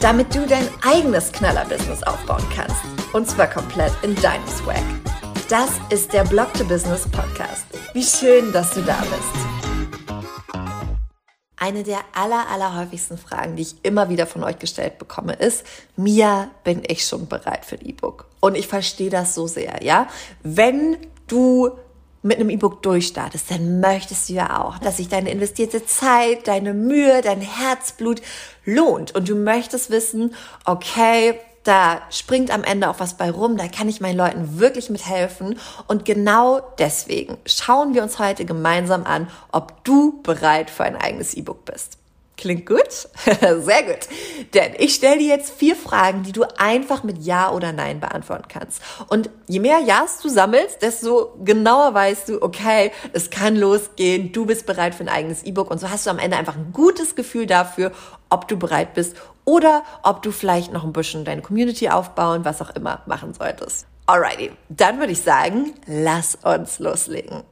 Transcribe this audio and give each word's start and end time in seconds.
Damit 0.00 0.32
du 0.32 0.46
dein 0.46 0.68
eigenes 0.86 1.32
Knaller-Business 1.32 2.04
aufbauen 2.04 2.44
kannst. 2.54 2.76
Und 3.12 3.28
zwar 3.28 3.48
komplett 3.48 3.92
in 4.02 4.14
deinem 4.14 4.46
Swag. 4.46 4.84
Das 5.48 5.70
ist 5.90 6.12
der 6.12 6.22
Blog 6.22 6.54
to 6.54 6.64
Business 6.64 7.02
Podcast. 7.10 7.66
Wie 7.94 8.04
schön, 8.04 8.52
dass 8.52 8.72
du 8.74 8.82
da 8.82 8.96
bist. 9.00 10.14
Eine 11.56 11.82
der 11.82 11.98
aller, 12.14 12.48
aller 12.48 12.76
häufigsten 12.76 13.18
Fragen, 13.18 13.56
die 13.56 13.62
ich 13.62 13.74
immer 13.82 14.08
wieder 14.08 14.28
von 14.28 14.44
euch 14.44 14.60
gestellt 14.60 14.98
bekomme, 14.98 15.32
ist, 15.32 15.64
Mia, 15.96 16.48
bin 16.62 16.82
ich 16.86 17.04
schon 17.04 17.26
bereit 17.26 17.64
für 17.64 17.74
ein 17.74 17.84
E-Book? 17.84 18.26
Und 18.38 18.56
ich 18.56 18.68
verstehe 18.68 19.10
das 19.10 19.34
so 19.34 19.48
sehr, 19.48 19.82
ja? 19.82 20.06
Wenn 20.44 20.96
du 21.26 21.72
mit 22.28 22.38
einem 22.38 22.50
E-Book 22.50 22.82
durchstartest, 22.82 23.50
dann 23.50 23.80
möchtest 23.80 24.28
du 24.28 24.34
ja 24.34 24.62
auch, 24.62 24.78
dass 24.78 24.98
sich 24.98 25.08
deine 25.08 25.30
investierte 25.30 25.84
Zeit, 25.84 26.46
deine 26.46 26.74
Mühe, 26.74 27.22
dein 27.22 27.40
Herzblut 27.40 28.22
lohnt. 28.64 29.14
Und 29.14 29.28
du 29.28 29.34
möchtest 29.34 29.90
wissen, 29.90 30.34
okay, 30.64 31.34
da 31.64 32.00
springt 32.10 32.50
am 32.50 32.64
Ende 32.64 32.88
auch 32.88 33.00
was 33.00 33.14
bei 33.14 33.30
rum, 33.30 33.56
da 33.56 33.68
kann 33.68 33.88
ich 33.88 34.00
meinen 34.00 34.16
Leuten 34.16 34.60
wirklich 34.60 34.90
mithelfen. 34.90 35.58
Und 35.86 36.04
genau 36.04 36.60
deswegen 36.78 37.36
schauen 37.46 37.94
wir 37.94 38.02
uns 38.02 38.18
heute 38.18 38.44
gemeinsam 38.44 39.04
an, 39.04 39.28
ob 39.50 39.84
du 39.84 40.22
bereit 40.22 40.70
für 40.70 40.84
ein 40.84 40.96
eigenes 40.96 41.34
E-Book 41.34 41.64
bist. 41.64 41.98
Klingt 42.38 42.66
gut? 42.66 42.88
Sehr 43.24 43.82
gut. 43.82 44.08
Denn 44.54 44.72
ich 44.78 44.94
stelle 44.94 45.18
dir 45.18 45.26
jetzt 45.26 45.52
vier 45.52 45.74
Fragen, 45.74 46.22
die 46.22 46.30
du 46.30 46.44
einfach 46.56 47.02
mit 47.02 47.18
Ja 47.18 47.50
oder 47.50 47.72
Nein 47.72 47.98
beantworten 47.98 48.46
kannst. 48.48 48.80
Und 49.08 49.28
je 49.48 49.58
mehr 49.58 49.80
Ja's 49.80 50.20
du 50.22 50.28
sammelst, 50.28 50.80
desto 50.80 51.34
genauer 51.42 51.94
weißt 51.94 52.28
du, 52.28 52.40
okay, 52.40 52.92
es 53.12 53.30
kann 53.30 53.56
losgehen, 53.56 54.30
du 54.30 54.46
bist 54.46 54.66
bereit 54.66 54.94
für 54.94 55.02
ein 55.02 55.08
eigenes 55.08 55.42
E-Book. 55.42 55.68
Und 55.68 55.80
so 55.80 55.90
hast 55.90 56.06
du 56.06 56.10
am 56.10 56.20
Ende 56.20 56.36
einfach 56.36 56.54
ein 56.54 56.72
gutes 56.72 57.16
Gefühl 57.16 57.46
dafür, 57.46 57.90
ob 58.30 58.46
du 58.46 58.56
bereit 58.56 58.94
bist 58.94 59.16
oder 59.44 59.82
ob 60.04 60.22
du 60.22 60.30
vielleicht 60.30 60.72
noch 60.72 60.84
ein 60.84 60.92
bisschen 60.92 61.24
deine 61.24 61.42
Community 61.42 61.88
aufbauen, 61.88 62.44
was 62.44 62.62
auch 62.62 62.70
immer 62.70 63.02
machen 63.06 63.34
solltest. 63.34 63.88
Alrighty, 64.06 64.52
dann 64.68 65.00
würde 65.00 65.12
ich 65.12 65.22
sagen, 65.22 65.74
lass 65.86 66.36
uns 66.36 66.78
loslegen. 66.78 67.42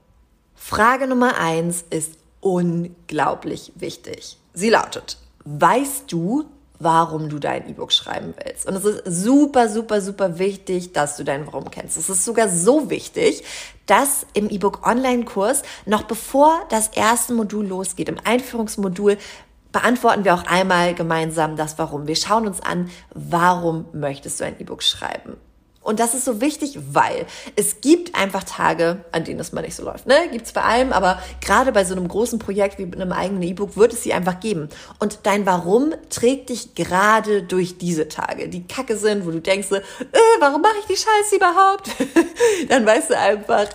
Frage 0.55 1.09
Nummer 1.09 1.39
eins 1.39 1.84
ist 1.91 2.12
unglaublich 2.41 3.73
wichtig. 3.75 4.39
Sie 4.58 4.70
lautet, 4.70 5.18
weißt 5.44 6.10
du, 6.10 6.46
warum 6.78 7.28
du 7.28 7.38
dein 7.38 7.68
E-Book 7.68 7.92
schreiben 7.92 8.32
willst. 8.42 8.66
Und 8.66 8.74
es 8.74 8.86
ist 8.86 9.02
super, 9.04 9.68
super, 9.68 10.00
super 10.00 10.38
wichtig, 10.38 10.94
dass 10.94 11.18
du 11.18 11.24
dein 11.24 11.46
Warum 11.46 11.70
kennst. 11.70 11.98
Es 11.98 12.08
ist 12.08 12.24
sogar 12.24 12.48
so 12.48 12.88
wichtig, 12.88 13.44
dass 13.84 14.27
im 14.32 14.48
E-Book 14.48 14.86
Online-Kurs, 14.86 15.60
noch 15.84 16.04
bevor 16.04 16.58
das 16.70 16.88
erste 16.88 17.34
Modul 17.34 17.66
losgeht, 17.66 18.08
im 18.08 18.16
Einführungsmodul, 18.24 19.18
beantworten 19.72 20.24
wir 20.24 20.32
auch 20.32 20.46
einmal 20.46 20.94
gemeinsam 20.94 21.56
das 21.56 21.78
Warum. 21.78 22.06
Wir 22.06 22.16
schauen 22.16 22.46
uns 22.46 22.62
an, 22.62 22.88
warum 23.12 23.84
möchtest 23.92 24.40
du 24.40 24.44
ein 24.46 24.58
E-Book 24.58 24.82
schreiben? 24.82 25.36
Und 25.87 26.01
das 26.01 26.15
ist 26.15 26.25
so 26.25 26.41
wichtig, 26.41 26.79
weil 26.91 27.27
es 27.55 27.81
gibt 27.81 28.17
einfach 28.17 28.42
Tage, 28.42 29.05
an 29.12 29.23
denen 29.23 29.39
es 29.39 29.53
mal 29.53 29.62
nicht 29.62 29.77
so 29.77 29.84
läuft. 29.84 30.06
Ne? 30.06 30.17
Gibt 30.33 30.47
es 30.47 30.53
bei 30.53 30.62
allem, 30.62 30.92
aber 30.92 31.23
gerade 31.41 31.70
bei 31.70 31.84
so 31.84 31.95
einem 31.95 32.08
großen 32.08 32.41
Projekt 32.41 32.79
wie 32.79 32.86
mit 32.86 33.01
einem 33.01 33.13
eigenen 33.13 33.42
E-Book 33.42 33.77
wird 33.77 33.92
es 33.92 34.02
sie 34.02 34.13
einfach 34.13 34.41
geben. 34.41 34.69
Und 34.98 35.20
dein 35.23 35.46
Warum 35.46 35.95
trägt 36.11 36.48
dich 36.48 36.75
gerade 36.75 37.45
durch 37.45 37.79
diese 37.79 38.08
Tage, 38.08 38.48
die 38.48 38.67
kacke 38.67 38.96
sind, 38.96 39.27
wo 39.27 39.30
du 39.30 39.41
denkst, 39.41 39.70
äh, 39.70 39.80
warum 40.41 40.61
mache 40.61 40.75
ich 40.80 40.86
die 40.86 40.96
Scheiße 40.96 41.36
überhaupt? 41.36 41.91
Dann 42.69 42.85
weißt 42.85 43.11
du 43.11 43.19
einfach, 43.19 43.67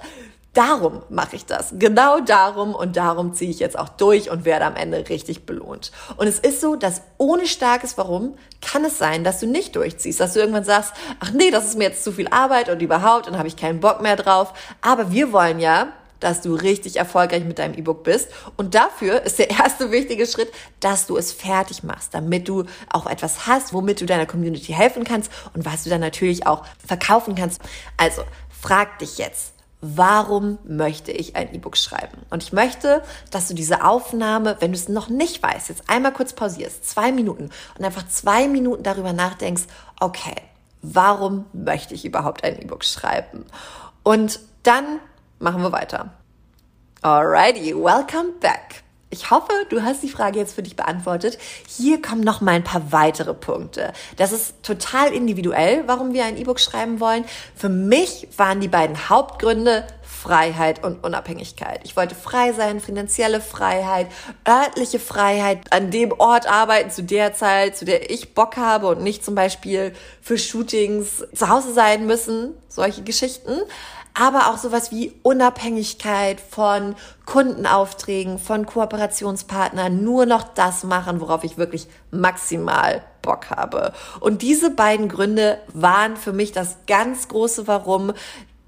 Darum 0.54 1.04
mache 1.10 1.38
ich 1.38 1.46
das. 1.46 1.74
Genau 1.80 2.20
darum 2.20 2.76
und 2.76 2.98
darum 2.98 3.34
ziehe 3.34 3.50
ich 3.50 3.60
jetzt 3.60 3.80
auch 3.80 3.88
durch 3.88 4.30
und 4.30 4.44
werde 4.44 4.66
am 4.66 4.76
Ende 4.76 5.08
richtig 5.08 5.46
belohnt. 5.46 5.94
Und 6.18 6.28
es 6.28 6.40
ist 6.40 6.60
so, 6.60 6.76
dass 6.76 7.04
ohne 7.18 7.48
starkes 7.48 7.98
Warum 7.98 8.36
kann 8.62 8.84
es 8.84 8.98
sein, 8.98 9.24
dass 9.24 9.40
du 9.40 9.48
nicht 9.48 9.78
durchziehst, 9.78 10.20
dass 10.20 10.34
du 10.34 10.40
irgendwann 10.40 10.66
sagst, 10.66 10.94
ach 11.22 11.32
nee, 11.32 11.52
das 11.52 11.66
ist 11.66 11.78
mir 11.78 11.86
jetzt 11.86 12.04
zu 12.04 12.12
viel 12.12 12.28
Arbeit 12.28 12.68
und 12.68 12.82
überhaupt 12.82 13.30
und 13.30 13.38
habe 13.38 13.48
ich 13.48 13.56
keinen 13.56 13.80
Bock 13.80 14.02
mehr 14.02 14.18
drauf. 14.18 14.54
Aber 14.82 15.12
wir 15.12 15.32
wollen 15.32 15.62
ja, 15.62 15.94
dass 16.20 16.42
du 16.42 16.54
richtig 16.54 16.98
erfolgreich 16.98 17.46
mit 17.46 17.58
deinem 17.58 17.74
E-Book 17.74 18.04
bist. 18.04 18.30
Und 18.58 18.76
dafür 18.76 19.22
ist 19.24 19.40
der 19.40 19.52
erste 19.52 19.90
wichtige 19.92 20.28
Schritt, 20.28 20.52
dass 20.82 21.08
du 21.08 21.16
es 21.16 21.32
fertig 21.32 21.84
machst, 21.84 22.14
damit 22.14 22.50
du 22.50 22.66
auch 22.90 23.08
etwas 23.08 23.48
hast, 23.48 23.74
womit 23.74 24.02
du 24.02 24.06
deiner 24.06 24.26
Community 24.26 24.74
helfen 24.74 25.06
kannst 25.06 25.32
und 25.54 25.66
was 25.66 25.86
du 25.86 25.90
dann 25.90 26.02
natürlich 26.02 26.46
auch 26.46 26.66
verkaufen 26.86 27.36
kannst. 27.36 27.62
Also 27.98 28.24
frag 28.50 29.00
dich 29.00 29.18
jetzt, 29.18 29.54
warum 29.82 30.60
möchte 30.64 31.12
ich 31.12 31.36
ein 31.36 31.54
E-Book 31.54 31.76
schreiben? 31.76 32.22
Und 32.30 32.44
ich 32.44 32.54
möchte, 32.54 33.02
dass 33.32 33.48
du 33.48 33.54
diese 33.54 33.84
Aufnahme, 33.84 34.58
wenn 34.60 34.72
du 34.72 34.78
es 34.78 34.88
noch 34.88 35.10
nicht 35.10 35.42
weißt, 35.42 35.70
jetzt 35.70 35.90
einmal 35.90 36.14
kurz 36.14 36.34
pausierst, 36.34 36.88
zwei 36.88 37.12
Minuten 37.12 37.50
und 37.78 37.86
einfach 37.86 38.08
zwei 38.08 38.48
Minuten 38.48 38.84
darüber 38.84 39.12
nachdenkst, 39.12 39.64
okay, 40.00 40.36
warum 40.82 41.46
möchte 41.54 41.94
ich 41.94 42.06
überhaupt 42.06 42.44
ein 42.44 42.62
E-Book 42.62 42.86
schreiben? 42.86 43.46
Und 44.04 44.40
dann 44.64 45.00
machen 45.40 45.62
wir 45.62 45.72
weiter. 45.72 46.14
Alrighty, 47.02 47.76
welcome 47.76 48.34
back. 48.40 48.84
Ich 49.14 49.30
hoffe, 49.30 49.52
du 49.68 49.84
hast 49.84 50.02
die 50.04 50.10
Frage 50.10 50.40
jetzt 50.40 50.56
für 50.56 50.64
dich 50.64 50.78
beantwortet. 50.78 51.38
Hier 51.68 52.02
kommen 52.02 52.22
noch 52.22 52.40
mal 52.40 52.54
ein 52.54 52.64
paar 52.64 52.94
weitere 52.94 53.34
Punkte. 53.34 53.92
Das 54.16 54.32
ist 54.32 54.64
total 54.64 55.12
individuell, 55.12 55.84
warum 55.86 56.14
wir 56.14 56.24
ein 56.24 56.38
E-Book 56.38 56.62
schreiben 56.62 57.02
wollen. 57.02 57.26
Für 57.54 57.68
mich 57.68 58.30
waren 58.38 58.62
die 58.62 58.70
beiden 58.70 59.10
Hauptgründe 59.10 59.86
Freiheit 60.22 60.84
und 60.84 61.04
Unabhängigkeit. 61.04 61.82
Ich 61.84 61.98
wollte 61.98 62.16
frei 62.16 62.54
sein, 62.54 62.80
finanzielle 62.80 63.42
Freiheit, 63.42 64.08
örtliche 64.48 65.00
Freiheit, 65.00 65.74
an 65.74 65.92
dem 65.92 66.12
Ort 66.12 66.50
arbeiten 66.50 66.92
zu 66.92 67.04
der 67.04 67.34
Zeit, 67.34 67.76
zu 67.76 67.86
der 67.86 68.12
ich 68.12 68.34
Bock 68.34 68.56
habe 68.56 68.88
und 68.88 69.02
nicht 69.02 69.26
zum 69.26 69.36
Beispiel 69.36 69.94
für 70.22 70.38
Shootings 70.38 71.26
zu 71.34 71.50
Hause 71.50 71.74
sein 71.74 72.06
müssen, 72.06 72.54
solche 72.70 73.02
Geschichten 73.02 73.60
aber 74.14 74.48
auch 74.48 74.58
sowas 74.58 74.92
wie 74.92 75.14
Unabhängigkeit 75.24 76.42
von 76.42 76.96
Kundenaufträgen, 77.26 78.40
von 78.40 78.66
Kooperationspartnern, 78.66 80.04
nur 80.04 80.26
noch 80.26 80.44
das 80.44 80.84
machen, 80.84 81.22
worauf 81.22 81.44
ich 81.44 81.58
wirklich 81.58 81.88
maximal 82.12 83.04
Bock 83.22 83.50
habe. 83.50 83.94
Und 84.20 84.42
diese 84.42 84.72
beiden 84.72 85.08
Gründe 85.08 85.60
waren 85.74 86.18
für 86.18 86.34
mich 86.34 86.52
das 86.52 86.78
ganz 86.88 87.28
große 87.28 87.68
Warum. 87.68 88.14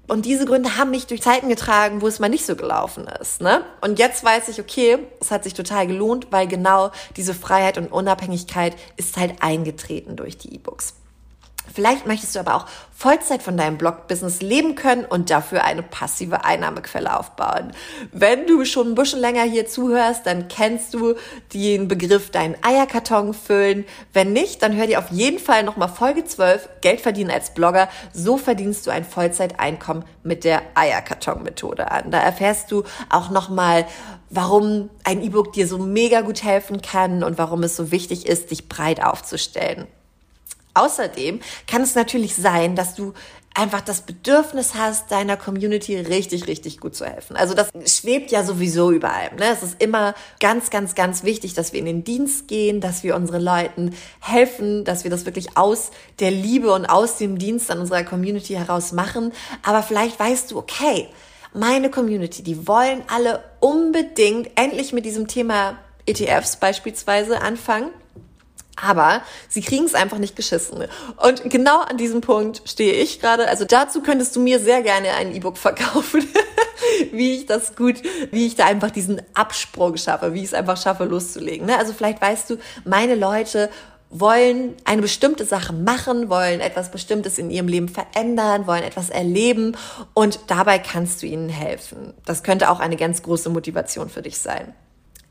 Und 0.06 0.26
diese 0.26 0.44
Gründe 0.44 0.76
haben 0.76 0.90
mich 0.90 1.06
durch 1.06 1.22
Zeiten 1.22 1.48
getragen, 1.48 2.02
wo 2.02 2.06
es 2.06 2.20
mal 2.20 2.28
nicht 2.28 2.44
so 2.44 2.56
gelaufen 2.56 3.06
ist. 3.20 3.40
Ne? 3.40 3.62
Und 3.80 3.98
jetzt 3.98 4.22
weiß 4.22 4.48
ich, 4.48 4.60
okay, 4.60 4.98
es 5.20 5.30
hat 5.30 5.44
sich 5.44 5.54
total 5.54 5.86
gelohnt, 5.86 6.28
weil 6.30 6.46
genau 6.46 6.90
diese 7.16 7.34
Freiheit 7.34 7.78
und 7.78 7.90
Unabhängigkeit 7.90 8.76
ist 8.96 9.16
halt 9.16 9.42
eingetreten 9.42 10.16
durch 10.16 10.36
die 10.36 10.54
E-Books. 10.54 10.94
Vielleicht 11.72 12.06
möchtest 12.06 12.34
du 12.34 12.40
aber 12.40 12.54
auch 12.54 12.66
Vollzeit 12.96 13.42
von 13.42 13.56
deinem 13.56 13.78
Blog-Business 13.78 14.40
leben 14.40 14.76
können 14.76 15.04
und 15.04 15.30
dafür 15.30 15.64
eine 15.64 15.82
passive 15.82 16.44
Einnahmequelle 16.44 17.18
aufbauen. 17.18 17.72
Wenn 18.12 18.46
du 18.46 18.64
schon 18.64 18.88
ein 18.88 18.94
bisschen 18.94 19.20
länger 19.20 19.42
hier 19.42 19.66
zuhörst, 19.66 20.26
dann 20.26 20.48
kennst 20.48 20.94
du 20.94 21.14
den 21.52 21.88
Begriff 21.88 22.30
deinen 22.30 22.56
Eierkarton 22.62 23.34
füllen. 23.34 23.84
Wenn 24.12 24.32
nicht, 24.32 24.62
dann 24.62 24.76
hör 24.76 24.86
dir 24.86 25.00
auf 25.00 25.10
jeden 25.10 25.38
Fall 25.38 25.64
nochmal 25.64 25.88
Folge 25.88 26.24
12, 26.24 26.68
Geld 26.80 27.00
verdienen 27.00 27.30
als 27.30 27.52
Blogger. 27.52 27.88
So 28.12 28.36
verdienst 28.36 28.86
du 28.86 28.90
ein 28.90 29.04
Vollzeiteinkommen 29.04 30.04
mit 30.22 30.44
der 30.44 30.62
Eierkarton-Methode 30.74 31.90
an. 31.90 32.10
Da 32.10 32.20
erfährst 32.20 32.70
du 32.70 32.84
auch 33.10 33.30
nochmal, 33.30 33.86
warum 34.30 34.90
ein 35.02 35.22
E-Book 35.22 35.52
dir 35.52 35.66
so 35.66 35.78
mega 35.78 36.20
gut 36.20 36.44
helfen 36.44 36.80
kann 36.82 37.24
und 37.24 37.38
warum 37.38 37.62
es 37.64 37.76
so 37.76 37.90
wichtig 37.90 38.26
ist, 38.26 38.50
dich 38.50 38.68
breit 38.68 39.02
aufzustellen. 39.04 39.86
Außerdem 40.74 41.40
kann 41.66 41.82
es 41.82 41.94
natürlich 41.94 42.34
sein, 42.34 42.76
dass 42.76 42.94
du 42.94 43.14
einfach 43.54 43.80
das 43.80 44.00
Bedürfnis 44.02 44.74
hast, 44.74 45.12
deiner 45.12 45.36
Community 45.36 45.96
richtig, 45.96 46.48
richtig 46.48 46.80
gut 46.80 46.96
zu 46.96 47.06
helfen. 47.06 47.36
Also 47.36 47.54
das 47.54 47.70
schwebt 47.86 48.32
ja 48.32 48.42
sowieso 48.42 48.90
überall. 48.90 49.32
Ne? 49.36 49.44
Es 49.52 49.62
ist 49.62 49.80
immer 49.80 50.14
ganz, 50.40 50.70
ganz, 50.70 50.96
ganz 50.96 51.22
wichtig, 51.22 51.54
dass 51.54 51.72
wir 51.72 51.78
in 51.78 51.86
den 51.86 52.02
Dienst 52.02 52.48
gehen, 52.48 52.80
dass 52.80 53.04
wir 53.04 53.14
unseren 53.14 53.42
Leuten 53.42 53.94
helfen, 54.20 54.84
dass 54.84 55.04
wir 55.04 55.10
das 55.10 55.24
wirklich 55.24 55.56
aus 55.56 55.92
der 56.18 56.32
Liebe 56.32 56.72
und 56.72 56.86
aus 56.86 57.16
dem 57.16 57.38
Dienst 57.38 57.70
an 57.70 57.78
unserer 57.78 58.02
Community 58.02 58.54
heraus 58.54 58.90
machen. 58.90 59.32
Aber 59.62 59.84
vielleicht 59.84 60.18
weißt 60.18 60.50
du, 60.50 60.58
okay, 60.58 61.08
meine 61.52 61.90
Community, 61.90 62.42
die 62.42 62.66
wollen 62.66 63.02
alle 63.06 63.44
unbedingt 63.60 64.50
endlich 64.56 64.92
mit 64.92 65.04
diesem 65.04 65.28
Thema 65.28 65.78
ETFs 66.06 66.56
beispielsweise 66.56 67.40
anfangen 67.40 67.90
Aber 68.80 69.22
sie 69.48 69.60
kriegen 69.60 69.84
es 69.84 69.94
einfach 69.94 70.18
nicht 70.18 70.34
geschissen. 70.34 70.84
Und 71.22 71.48
genau 71.50 71.80
an 71.80 71.96
diesem 71.96 72.20
Punkt 72.20 72.62
stehe 72.64 72.94
ich 72.94 73.20
gerade. 73.20 73.48
Also 73.48 73.64
dazu 73.64 74.02
könntest 74.02 74.34
du 74.34 74.40
mir 74.40 74.58
sehr 74.58 74.82
gerne 74.82 75.12
ein 75.12 75.34
E-Book 75.34 75.58
verkaufen, 75.58 76.26
wie 77.12 77.36
ich 77.36 77.46
das 77.46 77.76
gut, 77.76 78.02
wie 78.32 78.46
ich 78.46 78.56
da 78.56 78.66
einfach 78.66 78.90
diesen 78.90 79.22
Absprung 79.34 79.96
schaffe, 79.96 80.34
wie 80.34 80.40
ich 80.40 80.46
es 80.46 80.54
einfach 80.54 80.76
schaffe, 80.76 81.04
loszulegen. 81.04 81.66
Ne? 81.66 81.78
Also 81.78 81.92
vielleicht 81.92 82.20
weißt 82.20 82.50
du, 82.50 82.56
meine 82.84 83.14
Leute 83.14 83.70
wollen 84.10 84.76
eine 84.84 85.02
bestimmte 85.02 85.44
Sache 85.44 85.72
machen, 85.72 86.28
wollen 86.28 86.60
etwas 86.60 86.90
Bestimmtes 86.90 87.38
in 87.38 87.50
ihrem 87.50 87.66
Leben 87.66 87.88
verändern, 87.88 88.66
wollen 88.66 88.84
etwas 88.84 89.10
erleben 89.10 89.76
und 90.14 90.38
dabei 90.46 90.78
kannst 90.78 91.22
du 91.22 91.26
ihnen 91.26 91.48
helfen. 91.48 92.14
Das 92.24 92.44
könnte 92.44 92.70
auch 92.70 92.78
eine 92.78 92.96
ganz 92.96 93.22
große 93.22 93.50
Motivation 93.50 94.08
für 94.08 94.22
dich 94.22 94.38
sein. 94.38 94.72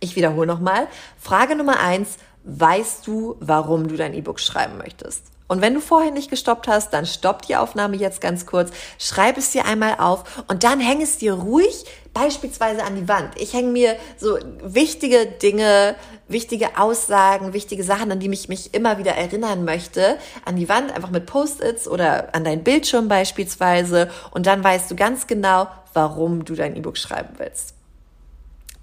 Ich 0.02 0.18
wiederhole 0.18 0.48
nochmal. 0.48 0.88
Frage 1.18 1.56
Nummer 1.56 1.80
eins 1.80 2.18
weißt 2.44 3.08
du, 3.08 3.36
warum 3.40 3.88
du 3.88 3.96
dein 3.96 4.14
E-Book 4.14 4.40
schreiben 4.40 4.78
möchtest. 4.78 5.34
Und 5.48 5.62
wenn 5.62 5.74
du 5.74 5.82
vorher 5.82 6.12
nicht 6.12 6.30
gestoppt 6.30 6.68
hast, 6.68 6.94
dann 6.94 7.06
stopp 7.06 7.44
die 7.44 7.56
Aufnahme 7.56 7.98
jetzt 7.98 8.22
ganz 8.22 8.46
kurz, 8.46 8.72
schreib 8.98 9.38
es 9.38 9.52
dir 9.52 9.66
einmal 9.66 9.98
auf 10.00 10.44
und 10.48 10.64
dann 10.64 10.80
häng 10.80 11.02
es 11.02 11.18
dir 11.18 11.34
ruhig 11.34 11.86
beispielsweise 12.14 12.84
an 12.84 12.96
die 12.96 13.08
Wand. 13.08 13.40
Ich 13.40 13.54
hänge 13.54 13.70
mir 13.70 13.98
so 14.18 14.38
wichtige 14.64 15.26
Dinge, 15.26 15.96
wichtige 16.28 16.78
Aussagen, 16.78 17.54
wichtige 17.54 17.84
Sachen, 17.84 18.12
an 18.12 18.20
die 18.20 18.30
mich 18.30 18.50
mich 18.50 18.74
immer 18.74 18.98
wieder 18.98 19.12
erinnern 19.12 19.66
möchte, 19.66 20.18
an 20.46 20.56
die 20.56 20.70
Wand, 20.70 20.92
einfach 20.92 21.12
mit 21.12 21.26
Post-its 21.26 21.88
oder 21.88 22.34
an 22.34 22.44
deinen 22.44 22.64
Bildschirm 22.64 23.08
beispielsweise. 23.08 24.10
Und 24.32 24.48
dann 24.48 24.64
weißt 24.64 24.90
du 24.90 24.96
ganz 24.96 25.28
genau, 25.28 25.68
warum 25.94 26.46
du 26.46 26.56
dein 26.56 26.76
E-Book 26.76 26.98
schreiben 26.98 27.36
willst. 27.38 27.76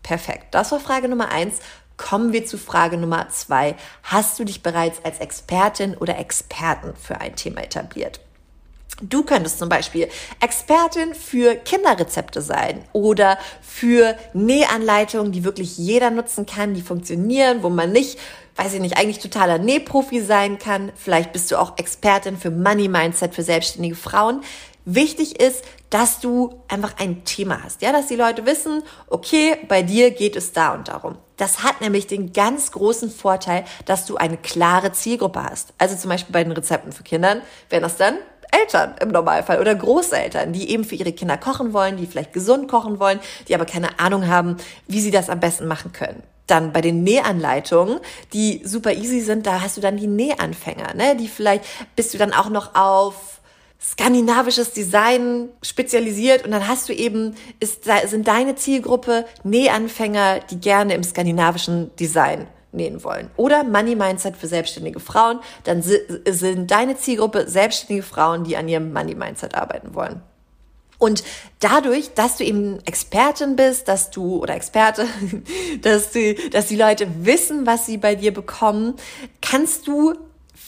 Perfekt. 0.03 0.55
Das 0.55 0.73
war 0.73 0.81
Frage 0.81 1.09
Nummer 1.09 1.31
eins. 1.31 1.61
Kommen 2.01 2.33
wir 2.33 2.47
zu 2.47 2.57
Frage 2.57 2.97
Nummer 2.97 3.29
zwei. 3.29 3.77
Hast 4.05 4.39
du 4.39 4.45
dich 4.45 4.63
bereits 4.63 5.05
als 5.05 5.19
Expertin 5.19 5.95
oder 5.99 6.19
Experten 6.19 6.95
für 6.97 7.21
ein 7.21 7.37
Thema 7.37 7.63
etabliert? 7.63 8.21
Du 9.03 9.23
könntest 9.23 9.59
zum 9.59 9.69
Beispiel 9.69 10.09
Expertin 10.41 11.15
für 11.15 11.55
Kinderrezepte 11.57 12.41
sein 12.41 12.83
oder 12.95 13.39
für 13.61 14.17
Nähanleitungen, 14.33 15.31
die 15.31 15.45
wirklich 15.45 15.77
jeder 15.77 16.11
nutzen 16.11 16.47
kann, 16.47 16.73
die 16.73 16.81
funktionieren, 16.81 17.63
wo 17.63 17.69
man 17.69 17.93
nicht, 17.93 18.19
weiß 18.57 18.73
ich 18.73 18.81
nicht, 18.81 18.97
eigentlich 18.97 19.19
totaler 19.19 19.59
Nähprofi 19.59 20.23
sein 20.23 20.59
kann. 20.59 20.93
Vielleicht 20.97 21.35
bist 21.35 21.51
du 21.51 21.59
auch 21.59 21.77
Expertin 21.77 22.39
für 22.39 22.51
Money 22.51 22.89
Mindset 22.89 23.35
für 23.35 23.43
selbstständige 23.43 23.95
Frauen. 23.95 24.41
Wichtig 24.85 25.41
ist, 25.41 25.65
dass 25.91 26.21
du 26.21 26.63
einfach 26.69 26.95
ein 26.99 27.25
Thema 27.25 27.63
hast, 27.63 27.83
ja, 27.83 27.93
dass 27.93 28.07
die 28.07 28.17
Leute 28.17 28.47
wissen, 28.47 28.83
okay, 29.09 29.57
bei 29.69 29.83
dir 29.83 30.11
geht 30.11 30.37
es 30.37 30.53
da 30.53 30.75
und 30.75 30.89
darum. 30.89 31.19
Das 31.37 31.63
hat 31.63 31.81
nämlich 31.81 32.07
den 32.07 32.33
ganz 32.33 32.73
großen 32.73 33.11
Vorteil, 33.11 33.65
dass 33.85 34.07
du 34.07 34.17
eine 34.17 34.37
klare 34.37 34.93
Zielgruppe 34.93 35.43
hast. 35.43 35.75
Also 35.79 35.97
zum 35.97 36.11
Beispiel 36.11 36.33
bei 36.33 36.45
den 36.45 36.53
Rezepten 36.53 36.93
für 36.93 37.03
Kindern 37.03 37.43
wären 37.69 37.83
das 37.83 37.97
dann 37.97 38.17
Eltern 38.53 38.95
im 39.01 39.11
Normalfall 39.11 39.61
oder 39.61 39.75
Großeltern, 39.75 40.53
die 40.53 40.71
eben 40.71 40.85
für 40.85 40.97
ihre 40.97 41.13
Kinder 41.13 41.37
kochen 41.37 41.73
wollen, 41.73 41.97
die 41.97 42.07
vielleicht 42.07 42.33
gesund 42.33 42.69
kochen 42.69 42.99
wollen, 42.99 43.21
die 43.49 43.55
aber 43.55 43.65
keine 43.65 43.99
Ahnung 43.99 44.27
haben, 44.27 44.57
wie 44.87 45.01
sie 45.01 45.11
das 45.11 45.31
am 45.31 45.41
besten 45.41 45.67
machen 45.67 45.93
können. 45.93 46.23
Dann 46.47 46.73
bei 46.73 46.81
den 46.81 47.05
Nähanleitungen, 47.05 48.01
die 48.33 48.63
super 48.65 48.93
easy 48.93 49.21
sind, 49.21 49.47
da 49.47 49.61
hast 49.61 49.77
du 49.77 49.81
dann 49.81 49.97
die 49.97 50.09
Nähanfänger, 50.09 50.95
ne? 50.95 51.17
Die 51.17 51.29
vielleicht 51.29 51.65
bist 51.95 52.13
du 52.13 52.19
dann 52.19 52.33
auch 52.33 52.49
noch 52.51 52.75
auf 52.75 53.40
skandinavisches 53.81 54.73
Design 54.73 55.49
spezialisiert 55.63 56.45
und 56.45 56.51
dann 56.51 56.69
hast 56.69 56.89
du 56.89 56.93
eben, 56.93 57.35
ist, 57.61 57.85
sind 58.07 58.29
deine 58.29 58.55
Zielgruppe 58.55 59.25
Nähanfänger, 59.43 60.41
die 60.51 60.61
gerne 60.61 60.95
im 60.95 61.03
skandinavischen 61.03 61.95
Design 61.97 62.47
nähen 62.73 63.03
wollen. 63.03 63.31
Oder 63.37 63.65
Money 63.65 63.97
Mindset 63.97 64.37
für 64.37 64.47
selbstständige 64.47 65.01
Frauen, 65.01 65.41
dann 65.65 65.83
sind 65.83 66.71
deine 66.71 66.97
Zielgruppe 66.97 67.49
selbstständige 67.49 68.07
Frauen, 68.07 68.45
die 68.45 68.57
an 68.57 68.69
ihrem 68.69 68.93
Money 68.93 69.15
Mindset 69.15 69.55
arbeiten 69.55 69.95
wollen. 69.95 70.23
Und 70.99 71.25
dadurch, 71.61 72.13
dass 72.13 72.37
du 72.37 72.45
eben 72.45 72.79
Expertin 72.85 73.57
bist, 73.57 73.89
dass 73.89 74.11
du 74.11 74.37
oder 74.37 74.55
Experte, 74.55 75.07
dass 75.83 76.13
du, 76.13 76.35
dass 76.51 76.67
die 76.67 76.77
Leute 76.77 77.09
wissen, 77.25 77.67
was 77.67 77.87
sie 77.87 77.97
bei 77.97 78.15
dir 78.15 78.35
bekommen, 78.35 78.95
kannst 79.41 79.87
du 79.87 80.15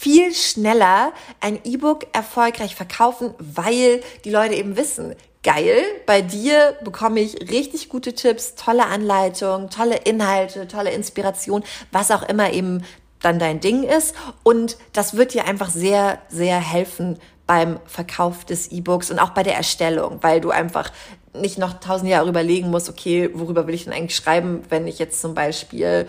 viel 0.02 0.34
schneller 0.34 1.12
ein 1.40 1.60
E-Book 1.62 2.08
erfolgreich 2.12 2.74
verkaufen, 2.74 3.34
weil 3.38 4.02
die 4.24 4.30
Leute 4.30 4.54
eben 4.54 4.76
wissen, 4.76 5.14
geil, 5.44 5.84
bei 6.06 6.22
dir 6.22 6.76
bekomme 6.82 7.20
ich 7.20 7.52
richtig 7.52 7.88
gute 7.88 8.12
Tipps, 8.12 8.56
tolle 8.56 8.86
Anleitungen, 8.86 9.70
tolle 9.70 9.98
Inhalte, 9.98 10.66
tolle 10.66 10.90
Inspiration, 10.90 11.62
was 11.92 12.10
auch 12.10 12.24
immer 12.24 12.52
eben 12.52 12.82
dann 13.20 13.38
dein 13.38 13.60
Ding 13.60 13.84
ist. 13.84 14.16
Und 14.42 14.76
das 14.92 15.16
wird 15.16 15.34
dir 15.34 15.44
einfach 15.44 15.70
sehr, 15.70 16.18
sehr 16.28 16.58
helfen 16.58 17.20
beim 17.46 17.78
Verkauf 17.86 18.44
des 18.44 18.72
E-Books 18.72 19.12
und 19.12 19.20
auch 19.20 19.30
bei 19.30 19.44
der 19.44 19.54
Erstellung, 19.54 20.18
weil 20.22 20.40
du 20.40 20.50
einfach 20.50 20.90
nicht 21.32 21.58
noch 21.58 21.78
tausend 21.78 22.10
Jahre 22.10 22.28
überlegen 22.28 22.70
musst, 22.70 22.88
okay, 22.88 23.30
worüber 23.32 23.68
will 23.68 23.74
ich 23.76 23.84
denn 23.84 23.92
eigentlich 23.92 24.16
schreiben, 24.16 24.64
wenn 24.68 24.88
ich 24.88 24.98
jetzt 24.98 25.20
zum 25.20 25.34
Beispiel 25.34 26.08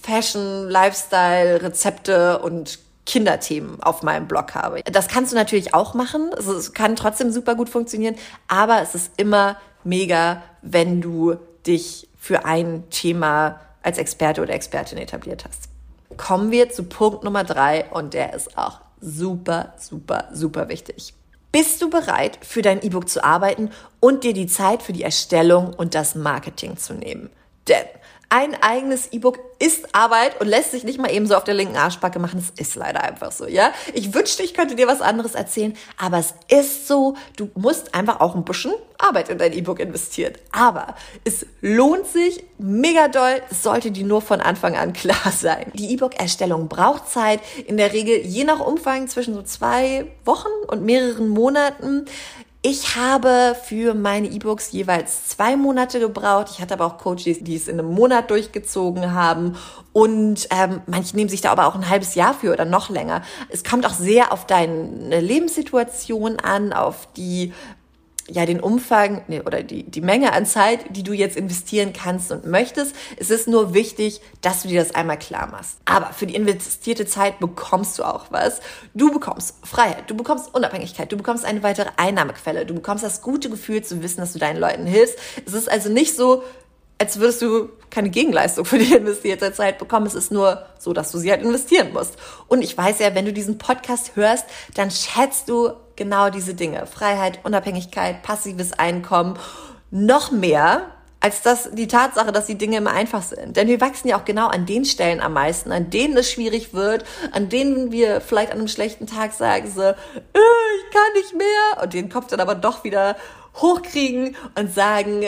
Fashion, 0.00 0.68
Lifestyle, 0.68 1.62
Rezepte 1.62 2.38
und 2.38 2.78
Kinderthemen 3.04 3.82
auf 3.82 4.02
meinem 4.02 4.28
Blog 4.28 4.54
habe. 4.54 4.82
Das 4.84 5.08
kannst 5.08 5.32
du 5.32 5.36
natürlich 5.36 5.74
auch 5.74 5.94
machen. 5.94 6.30
Es 6.38 6.72
kann 6.72 6.96
trotzdem 6.96 7.30
super 7.30 7.54
gut 7.54 7.68
funktionieren, 7.68 8.16
aber 8.48 8.80
es 8.80 8.94
ist 8.94 9.12
immer 9.16 9.56
mega, 9.84 10.42
wenn 10.62 11.00
du 11.00 11.36
dich 11.66 12.08
für 12.18 12.44
ein 12.44 12.88
Thema 12.90 13.60
als 13.82 13.98
Experte 13.98 14.42
oder 14.42 14.54
Expertin 14.54 14.98
etabliert 14.98 15.44
hast. 15.44 15.68
Kommen 16.16 16.50
wir 16.50 16.70
zu 16.70 16.84
Punkt 16.84 17.24
Nummer 17.24 17.42
drei 17.42 17.86
und 17.90 18.14
der 18.14 18.34
ist 18.34 18.56
auch 18.56 18.80
super, 19.00 19.74
super, 19.78 20.28
super 20.32 20.68
wichtig. 20.68 21.14
Bist 21.50 21.82
du 21.82 21.90
bereit, 21.90 22.38
für 22.40 22.62
dein 22.62 22.82
E-Book 22.82 23.08
zu 23.08 23.22
arbeiten 23.22 23.70
und 24.00 24.24
dir 24.24 24.32
die 24.32 24.46
Zeit 24.46 24.82
für 24.82 24.92
die 24.92 25.02
Erstellung 25.02 25.74
und 25.74 25.94
das 25.94 26.14
Marketing 26.14 26.76
zu 26.76 26.94
nehmen? 26.94 27.28
Denn 27.68 27.84
ein 28.32 28.54
eigenes 28.62 29.12
E-Book 29.12 29.38
ist 29.58 29.94
Arbeit 29.94 30.40
und 30.40 30.46
lässt 30.46 30.70
sich 30.70 30.84
nicht 30.84 30.98
mal 30.98 31.12
eben 31.12 31.26
so 31.26 31.36
auf 31.36 31.44
der 31.44 31.52
linken 31.52 31.76
Arschbacke 31.76 32.18
machen. 32.18 32.40
Das 32.40 32.58
ist 32.58 32.74
leider 32.76 33.02
einfach 33.02 33.30
so, 33.30 33.46
ja. 33.46 33.72
Ich 33.92 34.14
wünschte, 34.14 34.42
ich 34.42 34.54
könnte 34.54 34.74
dir 34.74 34.86
was 34.86 35.02
anderes 35.02 35.34
erzählen, 35.34 35.76
aber 35.98 36.16
es 36.16 36.32
ist 36.48 36.88
so, 36.88 37.14
du 37.36 37.50
musst 37.54 37.94
einfach 37.94 38.20
auch 38.20 38.34
ein 38.34 38.46
bisschen 38.46 38.72
Arbeit 38.96 39.28
in 39.28 39.36
dein 39.36 39.52
E-Book 39.52 39.80
investieren. 39.80 40.32
Aber 40.50 40.94
es 41.24 41.44
lohnt 41.60 42.06
sich 42.06 42.42
mega 42.56 43.08
doll. 43.08 43.42
Es 43.50 43.62
sollte 43.62 43.90
dir 43.90 44.06
nur 44.06 44.22
von 44.22 44.40
Anfang 44.40 44.76
an 44.76 44.92
klar 44.94 45.30
sein. 45.30 45.70
Die 45.74 45.92
E-Book-Erstellung 45.92 46.68
braucht 46.68 47.10
Zeit. 47.10 47.40
In 47.66 47.76
der 47.76 47.92
Regel 47.92 48.16
je 48.24 48.44
nach 48.44 48.60
Umfang 48.60 49.08
zwischen 49.08 49.34
so 49.34 49.42
zwei 49.42 50.10
Wochen 50.24 50.48
und 50.68 50.86
mehreren 50.86 51.28
Monaten. 51.28 52.06
Ich 52.64 52.94
habe 52.94 53.56
für 53.60 53.92
meine 53.92 54.28
E-Books 54.28 54.70
jeweils 54.70 55.26
zwei 55.26 55.56
Monate 55.56 55.98
gebraucht. 55.98 56.46
Ich 56.52 56.60
hatte 56.60 56.74
aber 56.74 56.86
auch 56.86 56.96
Coaches, 56.96 57.38
die 57.40 57.56
es 57.56 57.66
in 57.66 57.80
einem 57.80 57.92
Monat 57.92 58.30
durchgezogen 58.30 59.12
haben. 59.12 59.56
Und 59.92 60.46
ähm, 60.50 60.80
manche 60.86 61.16
nehmen 61.16 61.28
sich 61.28 61.40
da 61.40 61.50
aber 61.50 61.66
auch 61.66 61.74
ein 61.74 61.88
halbes 61.88 62.14
Jahr 62.14 62.34
für 62.34 62.52
oder 62.52 62.64
noch 62.64 62.88
länger. 62.88 63.22
Es 63.48 63.64
kommt 63.64 63.84
auch 63.84 63.94
sehr 63.94 64.30
auf 64.30 64.46
deine 64.46 65.20
Lebenssituation 65.20 66.38
an, 66.38 66.72
auf 66.72 67.08
die 67.16 67.52
ja 68.28 68.46
den 68.46 68.60
Umfang 68.60 69.22
nee, 69.28 69.40
oder 69.40 69.62
die, 69.62 69.82
die 69.82 70.00
Menge 70.00 70.32
an 70.32 70.46
Zeit, 70.46 70.96
die 70.96 71.02
du 71.02 71.12
jetzt 71.12 71.36
investieren 71.36 71.92
kannst 71.92 72.30
und 72.32 72.46
möchtest. 72.46 72.94
Es 73.16 73.30
ist 73.30 73.48
nur 73.48 73.74
wichtig, 73.74 74.20
dass 74.40 74.62
du 74.62 74.68
dir 74.68 74.80
das 74.80 74.94
einmal 74.94 75.18
klar 75.18 75.48
machst. 75.48 75.78
Aber 75.84 76.12
für 76.12 76.26
die 76.26 76.34
investierte 76.34 77.06
Zeit 77.06 77.40
bekommst 77.40 77.98
du 77.98 78.04
auch 78.04 78.26
was. 78.30 78.60
Du 78.94 79.12
bekommst 79.12 79.56
Freiheit, 79.64 80.08
du 80.08 80.16
bekommst 80.16 80.54
Unabhängigkeit, 80.54 81.10
du 81.10 81.16
bekommst 81.16 81.44
eine 81.44 81.62
weitere 81.62 81.90
Einnahmequelle, 81.96 82.66
du 82.66 82.74
bekommst 82.74 83.04
das 83.04 83.22
gute 83.22 83.50
Gefühl 83.50 83.82
zu 83.82 84.02
wissen, 84.02 84.20
dass 84.20 84.32
du 84.32 84.38
deinen 84.38 84.58
Leuten 84.58 84.86
hilfst. 84.86 85.18
Es 85.46 85.54
ist 85.54 85.70
also 85.70 85.90
nicht 85.90 86.16
so, 86.16 86.42
als 87.02 87.18
würdest 87.18 87.42
du 87.42 87.68
keine 87.90 88.10
Gegenleistung 88.10 88.64
für 88.64 88.78
die 88.78 88.94
investierte 88.94 89.52
Zeit 89.52 89.78
bekommen. 89.78 90.06
Es 90.06 90.14
ist 90.14 90.30
nur 90.30 90.62
so, 90.78 90.92
dass 90.92 91.10
du 91.10 91.18
sie 91.18 91.32
halt 91.32 91.42
investieren 91.42 91.92
musst. 91.92 92.14
Und 92.46 92.62
ich 92.62 92.78
weiß 92.78 93.00
ja, 93.00 93.12
wenn 93.16 93.24
du 93.24 93.32
diesen 93.32 93.58
Podcast 93.58 94.14
hörst, 94.14 94.46
dann 94.74 94.92
schätzt 94.92 95.48
du 95.48 95.72
genau 95.96 96.30
diese 96.30 96.54
Dinge. 96.54 96.86
Freiheit, 96.86 97.40
Unabhängigkeit, 97.42 98.22
passives 98.22 98.72
Einkommen. 98.72 99.36
Noch 99.90 100.30
mehr 100.30 100.92
als 101.18 101.42
das, 101.42 101.70
die 101.72 101.88
Tatsache, 101.88 102.30
dass 102.30 102.46
die 102.46 102.56
Dinge 102.56 102.76
immer 102.76 102.92
einfach 102.92 103.22
sind. 103.22 103.56
Denn 103.56 103.66
wir 103.66 103.80
wachsen 103.80 104.06
ja 104.06 104.16
auch 104.16 104.24
genau 104.24 104.46
an 104.46 104.64
den 104.64 104.84
Stellen 104.84 105.20
am 105.20 105.32
meisten, 105.32 105.72
an 105.72 105.90
denen 105.90 106.16
es 106.16 106.30
schwierig 106.30 106.74
wird, 106.74 107.04
an 107.32 107.48
denen 107.48 107.90
wir 107.90 108.20
vielleicht 108.20 108.52
an 108.52 108.58
einem 108.58 108.68
schlechten 108.68 109.08
Tag 109.08 109.32
sagen 109.32 109.68
so, 109.68 109.82
äh, 109.82 109.94
ich 109.94 110.94
kann 110.94 111.12
nicht 111.14 111.34
mehr 111.34 111.82
und 111.82 111.94
den 111.94 112.10
Kopf 112.10 112.28
dann 112.28 112.38
aber 112.38 112.54
doch 112.54 112.84
wieder 112.84 113.16
hochkriegen 113.56 114.36
und 114.56 114.72
sagen, 114.72 115.24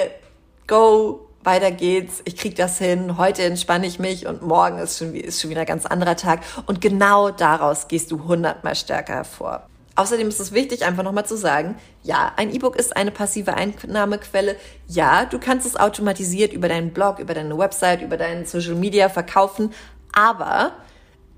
go, 0.66 1.28
weiter 1.44 1.70
geht's, 1.70 2.22
ich 2.24 2.36
krieg 2.36 2.56
das 2.56 2.78
hin, 2.78 3.18
heute 3.18 3.42
entspanne 3.42 3.86
ich 3.86 3.98
mich 3.98 4.26
und 4.26 4.42
morgen 4.42 4.78
ist 4.78 4.98
schon, 4.98 5.14
ist 5.14 5.40
schon 5.40 5.50
wieder 5.50 5.60
ein 5.60 5.66
ganz 5.66 5.86
anderer 5.86 6.16
Tag. 6.16 6.40
Und 6.66 6.80
genau 6.80 7.30
daraus 7.30 7.88
gehst 7.88 8.10
du 8.10 8.24
hundertmal 8.24 8.74
stärker 8.74 9.14
hervor. 9.14 9.66
Außerdem 9.96 10.28
ist 10.28 10.40
es 10.40 10.52
wichtig, 10.52 10.84
einfach 10.84 11.04
nochmal 11.04 11.24
zu 11.24 11.36
sagen, 11.36 11.76
ja, 12.02 12.32
ein 12.36 12.52
E-Book 12.52 12.76
ist 12.76 12.96
eine 12.96 13.12
passive 13.12 13.54
Einnahmequelle. 13.54 14.56
Ja, 14.88 15.24
du 15.24 15.38
kannst 15.38 15.66
es 15.66 15.76
automatisiert 15.76 16.52
über 16.52 16.68
deinen 16.68 16.92
Blog, 16.92 17.20
über 17.20 17.32
deine 17.34 17.56
Website, 17.56 18.02
über 18.02 18.16
deinen 18.16 18.44
Social 18.44 18.74
Media 18.74 19.08
verkaufen. 19.08 19.72
Aber 20.12 20.72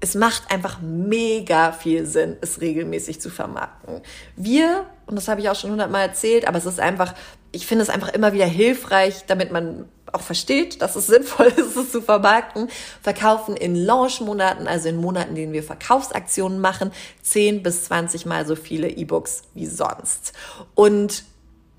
es 0.00 0.14
macht 0.14 0.50
einfach 0.50 0.80
mega 0.80 1.72
viel 1.72 2.06
Sinn, 2.06 2.36
es 2.40 2.60
regelmäßig 2.60 3.20
zu 3.20 3.28
vermarkten. 3.28 4.00
Wir, 4.36 4.86
und 5.06 5.16
das 5.16 5.28
habe 5.28 5.40
ich 5.40 5.50
auch 5.50 5.54
schon 5.54 5.70
hundertmal 5.70 6.08
erzählt, 6.08 6.48
aber 6.48 6.56
es 6.56 6.66
ist 6.66 6.80
einfach, 6.80 7.14
ich 7.52 7.66
finde 7.66 7.82
es 7.82 7.90
einfach 7.90 8.08
immer 8.10 8.32
wieder 8.32 8.46
hilfreich, 8.46 9.24
damit 9.26 9.52
man 9.52 9.86
auch 10.12 10.20
versteht, 10.20 10.82
dass 10.82 10.96
es 10.96 11.06
sinnvoll 11.06 11.46
ist, 11.56 11.76
es 11.76 11.92
zu 11.92 12.00
vermarkten, 12.00 12.68
verkaufen 13.02 13.56
in 13.56 13.74
Launch-Monaten, 13.74 14.66
also 14.66 14.88
in 14.88 14.96
Monaten, 14.96 15.30
in 15.30 15.36
denen 15.36 15.52
wir 15.52 15.62
Verkaufsaktionen 15.62 16.60
machen, 16.60 16.92
10 17.22 17.62
bis 17.62 17.84
20 17.84 18.26
mal 18.26 18.46
so 18.46 18.56
viele 18.56 18.88
E-Books 18.88 19.42
wie 19.54 19.66
sonst. 19.66 20.32
Und 20.74 21.24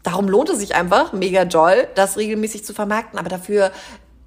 darum 0.04 0.30
lohnt 0.30 0.50
es 0.50 0.60
sich 0.60 0.76
einfach, 0.76 1.14
mega 1.14 1.46
doll, 1.46 1.88
das 1.96 2.18
regelmäßig 2.18 2.66
zu 2.66 2.74
vermarkten, 2.74 3.20
aber 3.20 3.30
dafür 3.30 3.72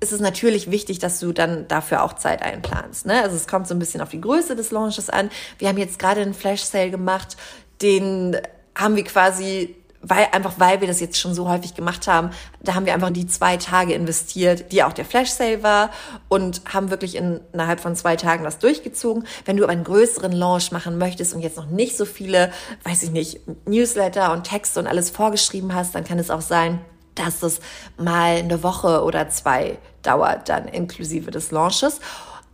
ist 0.00 0.12
es 0.12 0.20
natürlich 0.20 0.70
wichtig, 0.70 0.98
dass 0.98 1.20
du 1.20 1.32
dann 1.32 1.68
dafür 1.68 2.02
auch 2.02 2.14
Zeit 2.14 2.42
einplanst. 2.42 3.04
Ne? 3.04 3.22
Also 3.22 3.36
es 3.36 3.46
kommt 3.46 3.68
so 3.68 3.74
ein 3.74 3.78
bisschen 3.78 4.00
auf 4.00 4.08
die 4.08 4.20
Größe 4.20 4.56
des 4.56 4.70
Launches 4.70 5.10
an. 5.10 5.30
Wir 5.58 5.68
haben 5.68 5.76
jetzt 5.76 5.98
gerade 5.98 6.22
einen 6.22 6.32
Flash 6.32 6.62
Sale 6.62 6.90
gemacht, 6.90 7.36
den 7.82 8.38
haben 8.74 8.96
wir 8.96 9.04
quasi 9.04 9.76
weil 10.02 10.28
einfach 10.32 10.54
weil 10.58 10.80
wir 10.80 10.88
das 10.88 11.00
jetzt 11.00 11.18
schon 11.18 11.34
so 11.34 11.48
häufig 11.48 11.74
gemacht 11.74 12.06
haben, 12.06 12.30
da 12.62 12.74
haben 12.74 12.86
wir 12.86 12.94
einfach 12.94 13.10
die 13.10 13.26
zwei 13.26 13.56
Tage 13.56 13.92
investiert, 13.92 14.72
die 14.72 14.82
auch 14.82 14.92
der 14.92 15.04
Flash 15.04 15.30
Sale 15.30 15.62
war 15.62 15.90
und 16.28 16.62
haben 16.72 16.90
wirklich 16.90 17.16
in, 17.16 17.40
innerhalb 17.52 17.80
von 17.80 17.94
zwei 17.94 18.16
Tagen 18.16 18.44
das 18.44 18.58
durchgezogen. 18.58 19.26
Wenn 19.44 19.56
du 19.56 19.64
aber 19.64 19.72
einen 19.72 19.84
größeren 19.84 20.32
Launch 20.32 20.72
machen 20.72 20.96
möchtest 20.96 21.34
und 21.34 21.40
jetzt 21.40 21.56
noch 21.56 21.66
nicht 21.66 21.96
so 21.96 22.04
viele, 22.06 22.50
weiß 22.84 23.02
ich 23.02 23.10
nicht, 23.10 23.40
Newsletter 23.66 24.32
und 24.32 24.44
Texte 24.44 24.80
und 24.80 24.86
alles 24.86 25.10
vorgeschrieben 25.10 25.74
hast, 25.74 25.94
dann 25.94 26.04
kann 26.04 26.18
es 26.18 26.30
auch 26.30 26.40
sein, 26.40 26.80
dass 27.14 27.42
es 27.42 27.60
mal 27.98 28.36
eine 28.36 28.62
Woche 28.62 29.04
oder 29.04 29.28
zwei 29.28 29.78
dauert, 30.02 30.48
dann 30.48 30.66
inklusive 30.66 31.30
des 31.30 31.50
Launches. 31.50 32.00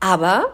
Aber 0.01 0.47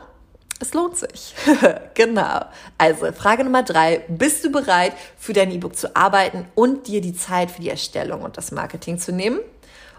es 0.62 0.74
lohnt 0.74 0.96
sich. 0.96 1.34
genau. 1.94 2.40
Also 2.78 3.12
Frage 3.12 3.44
Nummer 3.44 3.62
drei. 3.62 4.04
Bist 4.08 4.44
du 4.44 4.50
bereit, 4.50 4.92
für 5.18 5.32
dein 5.32 5.50
E-Book 5.50 5.76
zu 5.76 5.94
arbeiten 5.96 6.46
und 6.54 6.86
dir 6.86 7.00
die 7.00 7.14
Zeit 7.14 7.50
für 7.50 7.60
die 7.60 7.68
Erstellung 7.68 8.22
und 8.22 8.36
das 8.36 8.52
Marketing 8.52 8.98
zu 8.98 9.12
nehmen? 9.12 9.40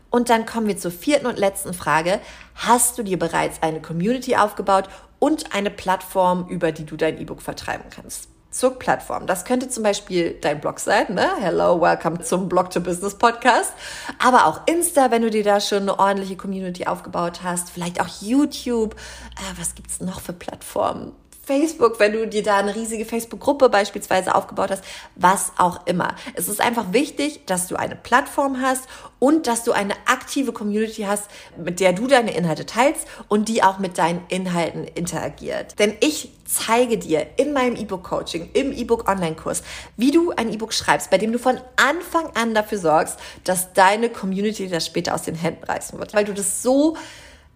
Und 0.10 0.30
dann 0.30 0.46
kommen 0.46 0.68
wir 0.68 0.78
zur 0.78 0.92
vierten 0.92 1.26
und 1.26 1.38
letzten 1.38 1.74
Frage. 1.74 2.20
Hast 2.56 2.98
du 2.98 3.04
dir 3.04 3.20
bereits 3.20 3.62
eine 3.62 3.82
Community 3.82 4.36
aufgebaut 4.36 4.88
und 5.20 5.54
eine 5.54 5.70
Plattform, 5.70 6.48
über 6.50 6.72
die 6.72 6.86
du 6.86 6.96
dein 6.96 7.20
E-Book 7.20 7.42
vertreiben 7.42 7.86
kannst? 7.90 8.33
Zur 8.54 8.78
Plattform. 8.78 9.26
Das 9.28 9.46
könnte 9.46 9.68
zum 9.68 9.84
Beispiel 9.84 10.38
dein 10.40 10.62
Blog 10.62 10.80
sein, 10.80 11.14
ne? 11.14 11.30
Hello, 11.40 11.82
welcome 11.82 12.22
zum 12.22 12.48
Blog 12.48 12.70
to 12.70 12.80
Business 12.80 13.16
Podcast. 13.16 13.74
Aber 14.20 14.46
auch 14.46 14.62
Insta, 14.68 15.12
wenn 15.12 15.24
du 15.24 15.30
dir 15.30 15.44
da 15.44 15.60
schon 15.60 15.84
eine 15.84 16.00
ordentliche 16.00 16.38
Community 16.38 16.86
aufgebaut 16.86 17.42
hast. 17.44 17.72
Vielleicht 17.72 18.00
auch 18.00 18.22
YouTube. 18.22 18.94
Äh, 18.94 19.60
was 19.60 19.76
gibt's 19.76 20.00
noch 20.00 20.22
für 20.22 20.34
Plattformen? 20.34 21.14
Facebook, 21.46 22.00
wenn 22.00 22.14
du 22.14 22.26
dir 22.26 22.42
da 22.42 22.58
eine 22.58 22.74
riesige 22.74 23.06
Facebook-Gruppe 23.06 23.68
beispielsweise 23.68 24.34
aufgebaut 24.34 24.72
hast, 24.72 24.84
was 25.16 25.52
auch 25.58 25.86
immer. 25.86 26.16
Es 26.36 26.48
ist 26.48 26.62
einfach 26.62 26.94
wichtig, 26.94 27.46
dass 27.46 27.68
du 27.68 27.76
eine 27.76 27.96
Plattform 27.96 28.62
hast 28.62 28.86
und 29.20 29.46
dass 29.48 29.64
du 29.66 29.74
eine 29.74 29.94
aktive 30.06 30.54
Community 30.54 31.04
hast, 31.04 31.30
mit 31.58 31.82
der 31.82 31.92
du 31.92 32.08
deine 32.08 32.34
Inhalte 32.34 32.66
teilst 32.66 33.06
und 33.28 33.50
die 33.50 33.62
auch 33.62 33.78
mit 33.78 33.98
deinen 33.98 34.22
Inhalten 34.30 34.86
interagiert. 34.86 35.78
Denn 35.80 35.96
ich 36.00 36.32
zeige 36.46 36.98
dir 36.98 37.28
in 37.36 37.52
meinem 37.52 37.76
E-Book-Coaching, 37.76 38.52
im 38.54 38.72
E-Book-Online-Kurs, 38.72 39.64
wie 39.98 40.12
du 40.12 40.32
ein 40.32 40.52
E-Book 40.52 40.74
schreibst, 40.74 41.10
bei 41.10 41.18
dem 41.18 41.34
du 41.34 41.40
von 41.40 41.60
Anfang 41.76 42.36
an 42.36 42.54
dafür 42.54 42.78
sorgst, 42.78 43.20
dass 43.44 43.74
deine 43.74 44.10
Community 44.10 44.70
das 44.70 44.86
später 44.86 45.14
aus 45.14 45.24
den 45.24 45.36
Händen 45.36 45.66
reißen 45.66 46.00
wird, 46.00 46.14
weil 46.14 46.26
du 46.26 46.34
das 46.34 46.64
so 46.64 46.96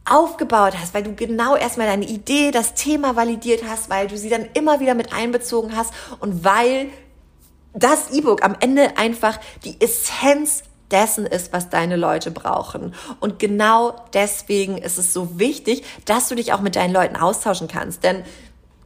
aufgebaut 0.10 0.74
hast, 0.80 0.94
weil 0.94 1.04
du 1.04 1.16
genau 1.16 1.56
erstmal 1.56 1.88
deine 1.88 2.06
Idee, 2.06 2.52
das 2.52 2.74
Thema 2.74 3.16
validiert 3.16 3.64
hast, 3.68 3.90
weil 3.90 4.08
du 4.08 4.18
sie 4.18 4.30
dann 4.30 4.48
immer 4.54 4.80
wieder 4.80 4.96
mit 4.96 5.14
einbezogen 5.14 5.76
hast 5.76 5.94
und 6.20 6.44
weil 6.44 6.90
das 7.74 8.12
E-Book 8.12 8.44
am 8.44 8.56
Ende 8.60 8.98
einfach 8.98 9.40
die 9.64 9.80
Essenz 9.80 10.64
dessen 10.92 11.26
ist, 11.26 11.54
was 11.54 11.70
deine 11.70 11.96
Leute 11.96 12.32
brauchen. 12.32 12.94
Und 13.20 13.40
genau 13.40 13.96
deswegen 14.14 14.78
ist 14.78 14.98
es 14.98 15.14
so 15.14 15.38
wichtig, 15.38 15.84
dass 16.06 16.30
du 16.30 16.36
dich 16.36 16.54
auch 16.54 16.62
mit 16.62 16.76
deinen 16.76 16.94
Leuten 16.94 17.18
austauschen 17.18 17.68
kannst. 17.68 18.04
Denn 18.04 18.24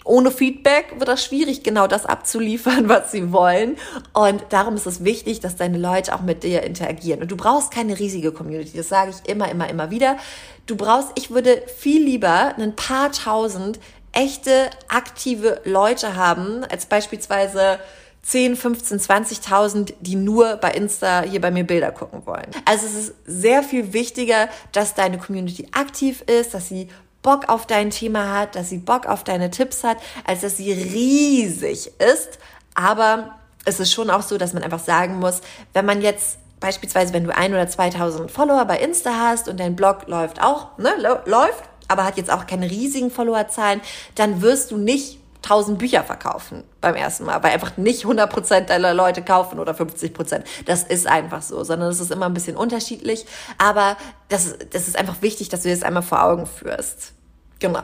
ohne 0.03 0.31
Feedback 0.31 0.96
wird 0.98 1.08
das 1.08 1.24
schwierig, 1.24 1.63
genau 1.63 1.88
das 1.88 2.05
abzuliefern, 2.05 2.89
was 2.89 3.12
sie 3.12 3.31
wollen. 3.31 3.77
Und 4.13 4.43
darum 4.50 4.75
ist 4.75 4.88
es 4.88 5.03
wichtig, 5.03 5.39
dass 5.39 5.55
deine 5.55 5.77
Leute 5.77 6.15
auch 6.15 6.22
mit 6.22 6.43
dir 6.43 6.63
interagieren. 6.63 7.22
Und 7.22 7.31
du 7.31 7.38
brauchst 7.38 7.72
keine 7.72 7.98
riesige 7.98 8.31
Community. 8.31 8.77
Das 8.77 8.89
sage 8.89 9.12
ich 9.12 9.29
immer, 9.29 9.50
immer, 9.50 9.70
immer 9.70 9.91
wieder. 9.91 10.17
Du 10.65 10.75
brauchst, 10.75 11.10
ich 11.15 11.31
würde 11.31 11.62
viel 11.77 12.03
lieber 12.03 12.55
ein 12.58 12.75
paar 12.75 13.12
tausend 13.12 13.79
echte, 14.13 14.70
aktive 14.89 15.62
Leute 15.63 16.15
haben, 16.15 16.63
als 16.65 16.86
beispielsweise 16.86 17.79
10, 18.24 18.55
15, 18.55 19.00
20.000, 19.00 19.93
die 20.00 20.15
nur 20.15 20.58
bei 20.58 20.72
Insta 20.72 21.22
hier 21.22 21.41
bei 21.41 21.50
mir 21.50 21.63
Bilder 21.63 21.91
gucken 21.91 22.25
wollen. 22.25 22.48
Also 22.65 22.86
es 22.86 22.93
ist 22.93 23.13
sehr 23.25 23.63
viel 23.63 23.93
wichtiger, 23.93 24.48
dass 24.74 24.93
deine 24.93 25.17
Community 25.17 25.67
aktiv 25.72 26.22
ist, 26.27 26.53
dass 26.53 26.70
sie 26.70 26.88
Bock 27.22 27.50
auf 27.50 27.68
dein 27.68 27.90
Thema 27.90 28.34
hat, 28.34 28.56
dass 28.56 28.70
sie 28.70 28.78
Bock 28.78 29.06
auf 29.06 29.24
deine 29.24 29.51
Tipps 29.51 29.84
hat, 29.84 29.98
als 30.25 30.42
dass 30.42 30.58
sie 30.58 30.72
riesig 30.72 31.92
ist. 32.00 32.40
Aber 32.74 33.36
es 33.66 33.80
ist 33.80 33.92
schon 33.92 34.10
auch 34.10 34.22
so, 34.22 34.38
dass 34.38 34.54
man 34.54 34.63
einfach 34.63 34.80
sagen 34.80 35.20
muss, 35.20 35.42
wenn 35.74 35.86
man 35.86 36.01
jetzt 36.01 36.38
beispielsweise, 36.60 37.13
wenn 37.13 37.24
du 37.24 37.36
ein 37.36 37.54
oder 37.54 37.68
2000 37.68 38.32
Follower 38.32 38.66
bei 38.66 38.78
Insta 38.78 39.12
hast 39.20 39.48
und 39.48 39.60
dein 39.60 39.75
Blog 39.75 40.08
läuft 40.08 40.42
auch, 40.42 40.78
ne, 40.78 40.92
läuft, 41.25 41.63
aber 41.88 42.06
hat 42.06 42.18
jetzt 42.18 42.32
auch 42.32 42.48
keine 42.48 42.70
riesigen 42.70 43.12
Followerzahlen, 43.12 43.82
dann 44.16 44.42
wirst 44.42 44.72
du 44.72 44.78
nicht 44.78 45.20
1000 45.43 45.79
Bücher 45.79 46.03
verkaufen 46.03 46.63
beim 46.81 46.95
ersten 46.95 47.25
Mal, 47.25 47.41
weil 47.43 47.51
einfach 47.51 47.75
nicht 47.77 48.05
100% 48.05 48.62
deiner 48.62 48.93
Leute 48.93 49.24
kaufen 49.24 49.60
oder 49.60 49.74
50%. 49.74 50.43
Das 50.65 50.83
ist 50.83 51.07
einfach 51.07 51.41
so, 51.41 51.63
sondern 51.63 51.89
es 51.89 52.00
ist 52.00 52.12
immer 52.12 52.27
ein 52.27 52.33
bisschen 52.33 52.55
unterschiedlich. 52.55 53.25
Aber 53.57 53.98
das, 54.29 54.55
das 54.69 54.88
ist 54.88 54.98
einfach 54.98 55.21
wichtig, 55.21 55.50
dass 55.50 55.63
du 55.63 55.69
das 55.69 55.83
einmal 55.83 56.03
vor 56.03 56.24
Augen 56.24 56.45
führst. 56.45 57.13
Genau. 57.60 57.83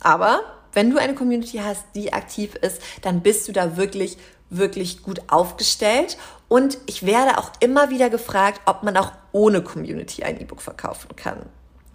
Aber 0.00 0.40
wenn 0.72 0.90
du 0.90 0.98
eine 0.98 1.14
Community 1.14 1.58
hast, 1.58 1.84
die 1.94 2.12
aktiv 2.12 2.54
ist, 2.56 2.82
dann 3.02 3.20
bist 3.22 3.48
du 3.48 3.52
da 3.52 3.76
wirklich, 3.76 4.18
wirklich 4.50 5.02
gut 5.02 5.22
aufgestellt. 5.28 6.18
Und 6.48 6.78
ich 6.86 7.04
werde 7.06 7.38
auch 7.38 7.52
immer 7.60 7.90
wieder 7.90 8.10
gefragt, 8.10 8.60
ob 8.66 8.82
man 8.82 8.96
auch 8.96 9.12
ohne 9.32 9.62
Community 9.62 10.24
ein 10.24 10.40
E-Book 10.40 10.62
verkaufen 10.62 11.16
kann. 11.16 11.46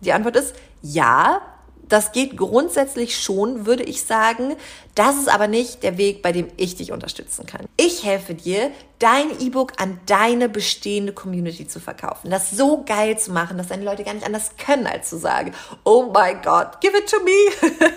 Die 0.01 0.11
Antwort 0.11 0.35
ist 0.35 0.55
ja, 0.81 1.41
das 1.89 2.11
geht 2.11 2.37
grundsätzlich 2.37 3.19
schon, 3.19 3.65
würde 3.65 3.83
ich 3.83 4.03
sagen. 4.03 4.55
Das 4.95 5.17
ist 5.17 5.27
aber 5.27 5.47
nicht 5.47 5.83
der 5.83 5.97
Weg, 5.97 6.21
bei 6.21 6.31
dem 6.31 6.47
ich 6.57 6.75
dich 6.75 6.91
unterstützen 6.91 7.45
kann. 7.45 7.65
Ich 7.77 8.03
helfe 8.03 8.35
dir, 8.35 8.71
dein 8.99 9.39
E-Book 9.39 9.73
an 9.77 9.99
deine 10.05 10.49
bestehende 10.49 11.13
Community 11.13 11.67
zu 11.67 11.79
verkaufen. 11.79 12.29
Das 12.29 12.51
so 12.51 12.83
geil 12.85 13.17
zu 13.17 13.31
machen, 13.31 13.57
dass 13.57 13.67
deine 13.67 13.83
Leute 13.83 14.03
gar 14.03 14.13
nicht 14.13 14.25
anders 14.25 14.51
können, 14.57 14.87
als 14.87 15.09
zu 15.09 15.17
sagen, 15.17 15.53
oh 15.83 16.03
my 16.13 16.35
God, 16.43 16.79
give 16.79 16.97
it 16.97 17.09
to 17.09 17.17
me. 17.23 17.89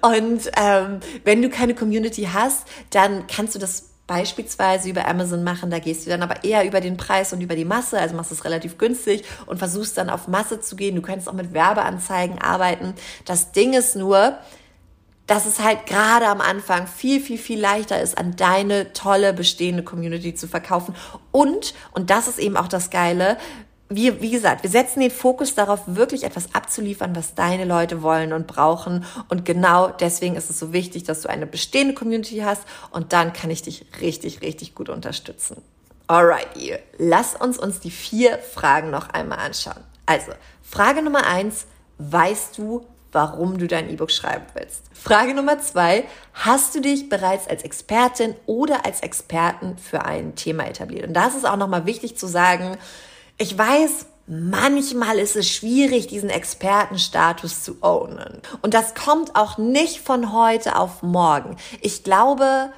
Und 0.16 0.50
ähm, 0.56 1.00
wenn 1.24 1.42
du 1.42 1.48
keine 1.48 1.74
Community 1.74 2.28
hast, 2.32 2.66
dann 2.90 3.26
kannst 3.28 3.54
du 3.54 3.58
das 3.58 3.87
beispielsweise 4.08 4.88
über 4.88 5.06
Amazon 5.06 5.44
machen, 5.44 5.70
da 5.70 5.78
gehst 5.78 6.04
du 6.04 6.10
dann 6.10 6.22
aber 6.22 6.42
eher 6.42 6.66
über 6.66 6.80
den 6.80 6.96
Preis 6.96 7.32
und 7.32 7.40
über 7.40 7.54
die 7.54 7.66
Masse, 7.66 8.00
also 8.00 8.16
machst 8.16 8.32
es 8.32 8.44
relativ 8.44 8.78
günstig 8.78 9.22
und 9.46 9.58
versuchst 9.58 9.96
dann 9.96 10.10
auf 10.10 10.26
Masse 10.26 10.60
zu 10.60 10.74
gehen. 10.74 10.96
Du 10.96 11.02
könntest 11.02 11.28
auch 11.28 11.34
mit 11.34 11.52
Werbeanzeigen 11.52 12.40
arbeiten. 12.40 12.94
Das 13.26 13.52
Ding 13.52 13.74
ist 13.74 13.94
nur, 13.94 14.38
dass 15.28 15.44
es 15.44 15.60
halt 15.60 15.84
gerade 15.84 16.26
am 16.26 16.40
Anfang 16.40 16.86
viel, 16.86 17.20
viel, 17.20 17.36
viel 17.36 17.60
leichter 17.60 18.00
ist, 18.00 18.16
an 18.16 18.34
deine 18.34 18.94
tolle 18.94 19.34
bestehende 19.34 19.82
Community 19.82 20.34
zu 20.34 20.48
verkaufen. 20.48 20.96
Und, 21.30 21.74
und 21.92 22.08
das 22.08 22.28
ist 22.28 22.38
eben 22.38 22.56
auch 22.56 22.68
das 22.68 22.88
Geile, 22.88 23.36
wie, 23.90 24.20
wie 24.20 24.30
gesagt, 24.30 24.62
wir 24.62 24.70
setzen 24.70 25.00
den 25.00 25.10
Fokus 25.10 25.54
darauf, 25.54 25.80
wirklich 25.86 26.24
etwas 26.24 26.54
abzuliefern, 26.54 27.16
was 27.16 27.34
deine 27.34 27.64
Leute 27.64 28.02
wollen 28.02 28.32
und 28.32 28.46
brauchen. 28.46 29.04
Und 29.28 29.44
genau 29.44 29.88
deswegen 29.88 30.36
ist 30.36 30.50
es 30.50 30.58
so 30.58 30.72
wichtig, 30.72 31.04
dass 31.04 31.22
du 31.22 31.28
eine 31.28 31.46
bestehende 31.46 31.94
Community 31.94 32.38
hast 32.44 32.62
und 32.90 33.12
dann 33.12 33.32
kann 33.32 33.50
ich 33.50 33.62
dich 33.62 33.86
richtig, 34.00 34.42
richtig 34.42 34.74
gut 34.74 34.90
unterstützen. 34.90 35.62
Alright, 36.06 36.48
ihr. 36.56 36.80
Lass 36.98 37.34
uns 37.34 37.58
uns 37.58 37.80
die 37.80 37.90
vier 37.90 38.38
Fragen 38.38 38.90
noch 38.90 39.10
einmal 39.10 39.38
anschauen. 39.38 39.82
Also, 40.06 40.32
Frage 40.62 41.02
Nummer 41.02 41.26
eins. 41.26 41.66
Weißt 41.98 42.56
du, 42.58 42.86
warum 43.12 43.58
du 43.58 43.66
dein 43.66 43.90
E-Book 43.90 44.10
schreiben 44.10 44.46
willst? 44.54 44.84
Frage 44.92 45.34
Nummer 45.34 45.58
zwei. 45.60 46.04
Hast 46.32 46.74
du 46.74 46.80
dich 46.80 47.08
bereits 47.08 47.48
als 47.48 47.62
Expertin 47.62 48.34
oder 48.46 48.86
als 48.86 49.00
Experten 49.00 49.76
für 49.78 50.04
ein 50.04 50.34
Thema 50.34 50.66
etabliert? 50.66 51.06
Und 51.06 51.14
das 51.14 51.34
ist 51.34 51.46
auch 51.46 51.56
nochmal 51.56 51.86
wichtig 51.86 52.16
zu 52.16 52.26
sagen, 52.26 52.78
ich 53.38 53.56
weiß, 53.56 54.06
manchmal 54.26 55.18
ist 55.18 55.36
es 55.36 55.48
schwierig, 55.48 56.08
diesen 56.08 56.28
Expertenstatus 56.28 57.62
zu 57.62 57.76
ownen. 57.80 58.42
Und 58.62 58.74
das 58.74 58.94
kommt 58.94 59.34
auch 59.34 59.56
nicht 59.58 60.00
von 60.00 60.32
heute 60.32 60.76
auf 60.76 61.02
morgen. 61.02 61.56
Ich 61.80 62.04
glaube, 62.04 62.70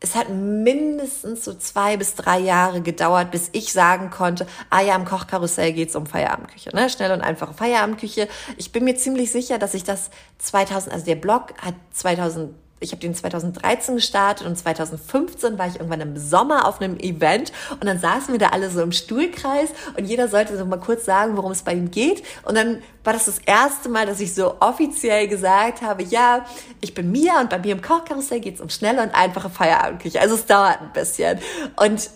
es 0.00 0.14
hat 0.14 0.30
mindestens 0.30 1.44
so 1.44 1.52
zwei 1.54 1.96
bis 1.96 2.14
drei 2.14 2.38
Jahre 2.38 2.80
gedauert, 2.80 3.30
bis 3.30 3.50
ich 3.52 3.72
sagen 3.72 4.10
konnte, 4.10 4.46
ah 4.70 4.80
ja, 4.80 4.96
im 4.96 5.04
Kochkarussell 5.04 5.72
geht's 5.72 5.96
um 5.96 6.06
Feierabendküche, 6.06 6.74
ne? 6.74 6.88
Schnelle 6.88 7.14
und 7.14 7.20
einfache 7.20 7.52
Feierabendküche. 7.52 8.28
Ich 8.56 8.72
bin 8.72 8.84
mir 8.84 8.96
ziemlich 8.96 9.30
sicher, 9.30 9.58
dass 9.58 9.74
ich 9.74 9.84
das 9.84 10.10
2000, 10.38 10.94
also 10.94 11.04
der 11.04 11.16
Blog 11.16 11.52
hat 11.60 11.74
2000 11.92 12.54
ich 12.80 12.92
habe 12.92 13.00
den 13.00 13.14
2013 13.14 13.96
gestartet 13.96 14.46
und 14.46 14.56
2015 14.56 15.58
war 15.58 15.68
ich 15.68 15.76
irgendwann 15.76 16.00
im 16.00 16.16
Sommer 16.16 16.66
auf 16.66 16.80
einem 16.80 16.98
Event 16.98 17.52
und 17.72 17.84
dann 17.84 17.98
saßen 17.98 18.32
wir 18.32 18.38
da 18.38 18.48
alle 18.48 18.70
so 18.70 18.80
im 18.80 18.92
Stuhlkreis 18.92 19.68
und 19.96 20.06
jeder 20.06 20.28
sollte 20.28 20.56
so 20.56 20.64
mal 20.64 20.80
kurz 20.80 21.04
sagen, 21.04 21.36
worum 21.36 21.52
es 21.52 21.62
bei 21.62 21.74
ihm 21.74 21.90
geht. 21.90 22.22
Und 22.44 22.56
dann 22.56 22.82
war 23.04 23.12
das 23.12 23.26
das 23.26 23.38
erste 23.40 23.90
Mal, 23.90 24.06
dass 24.06 24.20
ich 24.20 24.34
so 24.34 24.56
offiziell 24.60 25.28
gesagt 25.28 25.82
habe, 25.82 26.02
ja, 26.02 26.46
ich 26.80 26.94
bin 26.94 27.12
Mia 27.12 27.40
und 27.40 27.50
bei 27.50 27.58
mir 27.58 27.72
im 27.72 27.82
Kochkarussell 27.82 28.40
geht 28.40 28.54
es 28.54 28.60
um 28.60 28.70
schnelle 28.70 29.02
und 29.02 29.14
einfache 29.14 29.50
Feierabendküche. 29.50 30.20
Also 30.20 30.34
es 30.34 30.46
dauert 30.46 30.80
ein 30.80 30.92
bisschen. 30.92 31.38
Und 31.76 32.10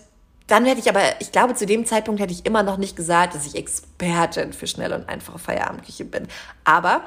dann 0.47 0.65
hätte 0.65 0.79
ich 0.79 0.89
aber, 0.89 1.01
ich 1.19 1.31
glaube, 1.31 1.55
zu 1.55 1.65
dem 1.65 1.85
Zeitpunkt 1.85 2.21
hätte 2.21 2.33
ich 2.33 2.45
immer 2.45 2.63
noch 2.63 2.77
nicht 2.77 2.95
gesagt, 2.95 3.35
dass 3.35 3.45
ich 3.45 3.55
Expertin 3.55 4.53
für 4.53 4.67
schnelle 4.67 4.95
und 4.95 5.09
einfache 5.09 5.39
Feierabendküche 5.39 6.05
bin. 6.05 6.27
Aber 6.63 7.01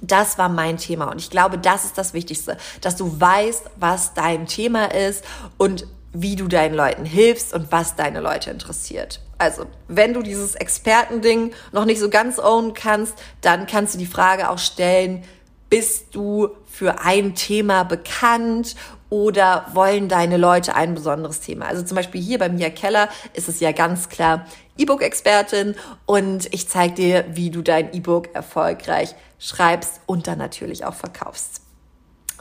das 0.00 0.38
war 0.38 0.48
mein 0.48 0.76
Thema. 0.76 1.10
Und 1.10 1.18
ich 1.18 1.30
glaube, 1.30 1.58
das 1.58 1.84
ist 1.84 1.98
das 1.98 2.14
Wichtigste, 2.14 2.56
dass 2.80 2.96
du 2.96 3.20
weißt, 3.20 3.64
was 3.76 4.14
dein 4.14 4.46
Thema 4.46 4.86
ist 4.86 5.24
und 5.58 5.86
wie 6.12 6.36
du 6.36 6.48
deinen 6.48 6.74
Leuten 6.74 7.04
hilfst 7.04 7.54
und 7.54 7.70
was 7.70 7.96
deine 7.96 8.20
Leute 8.20 8.50
interessiert. 8.50 9.20
Also, 9.38 9.66
wenn 9.88 10.12
du 10.12 10.22
dieses 10.22 10.54
Expertending 10.54 11.52
noch 11.72 11.84
nicht 11.84 12.00
so 12.00 12.10
ganz 12.10 12.38
own 12.38 12.74
kannst, 12.74 13.14
dann 13.40 13.66
kannst 13.66 13.94
du 13.94 13.98
die 13.98 14.06
Frage 14.06 14.50
auch 14.50 14.58
stellen, 14.58 15.24
bist 15.70 16.14
du 16.14 16.50
für 16.68 17.00
ein 17.00 17.34
Thema 17.34 17.84
bekannt 17.84 18.74
oder 19.10 19.66
wollen 19.74 20.08
deine 20.08 20.36
Leute 20.36 20.74
ein 20.74 20.94
besonderes 20.94 21.40
Thema? 21.40 21.66
Also 21.66 21.82
zum 21.82 21.96
Beispiel 21.96 22.20
hier 22.20 22.38
bei 22.38 22.48
Mia 22.48 22.70
Keller 22.70 23.08
ist 23.34 23.48
es 23.48 23.60
ja 23.60 23.72
ganz 23.72 24.08
klar 24.08 24.46
E-Book-Expertin 24.78 25.74
und 26.06 26.52
ich 26.54 26.68
zeige 26.68 26.94
dir, 26.94 27.24
wie 27.32 27.50
du 27.50 27.60
dein 27.60 27.92
E-Book 27.92 28.34
erfolgreich 28.34 29.14
schreibst 29.38 30.00
und 30.06 30.26
dann 30.26 30.38
natürlich 30.38 30.84
auch 30.84 30.94
verkaufst. 30.94 31.60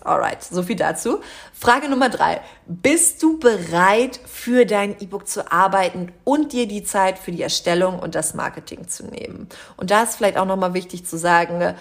Alright, 0.01 0.43
so 0.43 0.63
viel 0.63 0.77
dazu. 0.77 1.19
Frage 1.53 1.89
Nummer 1.89 2.07
drei. 2.09 2.39
Bist 2.67 3.21
du 3.21 3.37
bereit, 3.37 4.19
für 4.25 4.65
dein 4.65 4.99
E-Book 5.01 5.27
zu 5.27 5.51
arbeiten 5.51 6.13
und 6.23 6.53
dir 6.53 6.67
die 6.67 6.83
Zeit 6.83 7.19
für 7.19 7.31
die 7.31 7.41
Erstellung 7.41 7.99
und 7.99 8.15
das 8.15 8.33
Marketing 8.33 8.87
zu 8.87 9.05
nehmen? 9.05 9.49
Und 9.75 9.91
da 9.91 10.03
ist 10.03 10.15
vielleicht 10.15 10.37
auch 10.37 10.45
nochmal 10.45 10.73
wichtig 10.73 11.05
zu 11.05 11.17
sagen, 11.17 11.75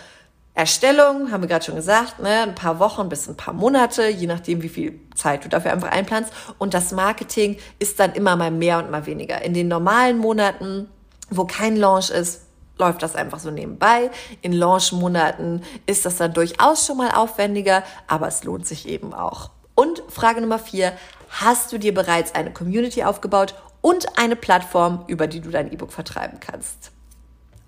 Erstellung, 0.58 1.30
haben 1.30 1.44
wir 1.44 1.48
gerade 1.48 1.64
schon 1.64 1.76
gesagt, 1.76 2.18
ne, 2.18 2.42
ein 2.42 2.56
paar 2.56 2.80
Wochen 2.80 3.08
bis 3.08 3.28
ein 3.28 3.36
paar 3.36 3.54
Monate, 3.54 4.08
je 4.08 4.26
nachdem, 4.26 4.60
wie 4.60 4.68
viel 4.68 4.98
Zeit 5.14 5.44
du 5.44 5.48
dafür 5.48 5.72
einfach 5.72 5.92
einplanst. 5.92 6.32
Und 6.58 6.74
das 6.74 6.90
Marketing 6.90 7.58
ist 7.78 8.00
dann 8.00 8.12
immer 8.14 8.34
mal 8.34 8.50
mehr 8.50 8.78
und 8.78 8.90
mal 8.90 9.06
weniger. 9.06 9.40
In 9.42 9.54
den 9.54 9.68
normalen 9.68 10.18
Monaten, 10.18 10.88
wo 11.30 11.44
kein 11.44 11.76
Launch 11.76 12.10
ist, 12.10 12.40
läuft 12.76 13.04
das 13.04 13.14
einfach 13.14 13.38
so 13.38 13.52
nebenbei. 13.52 14.10
In 14.42 14.52
Launch-Monaten 14.52 15.62
ist 15.86 16.04
das 16.04 16.16
dann 16.16 16.32
durchaus 16.32 16.84
schon 16.84 16.96
mal 16.96 17.12
aufwendiger, 17.12 17.84
aber 18.08 18.26
es 18.26 18.42
lohnt 18.42 18.66
sich 18.66 18.88
eben 18.88 19.14
auch. 19.14 19.50
Und 19.76 20.02
Frage 20.08 20.40
Nummer 20.40 20.58
vier, 20.58 20.92
hast 21.30 21.72
du 21.72 21.78
dir 21.78 21.94
bereits 21.94 22.34
eine 22.34 22.52
Community 22.52 23.04
aufgebaut 23.04 23.54
und 23.80 24.18
eine 24.18 24.34
Plattform, 24.34 25.04
über 25.06 25.28
die 25.28 25.38
du 25.38 25.50
dein 25.50 25.72
E-Book 25.72 25.92
vertreiben 25.92 26.40
kannst? 26.40 26.90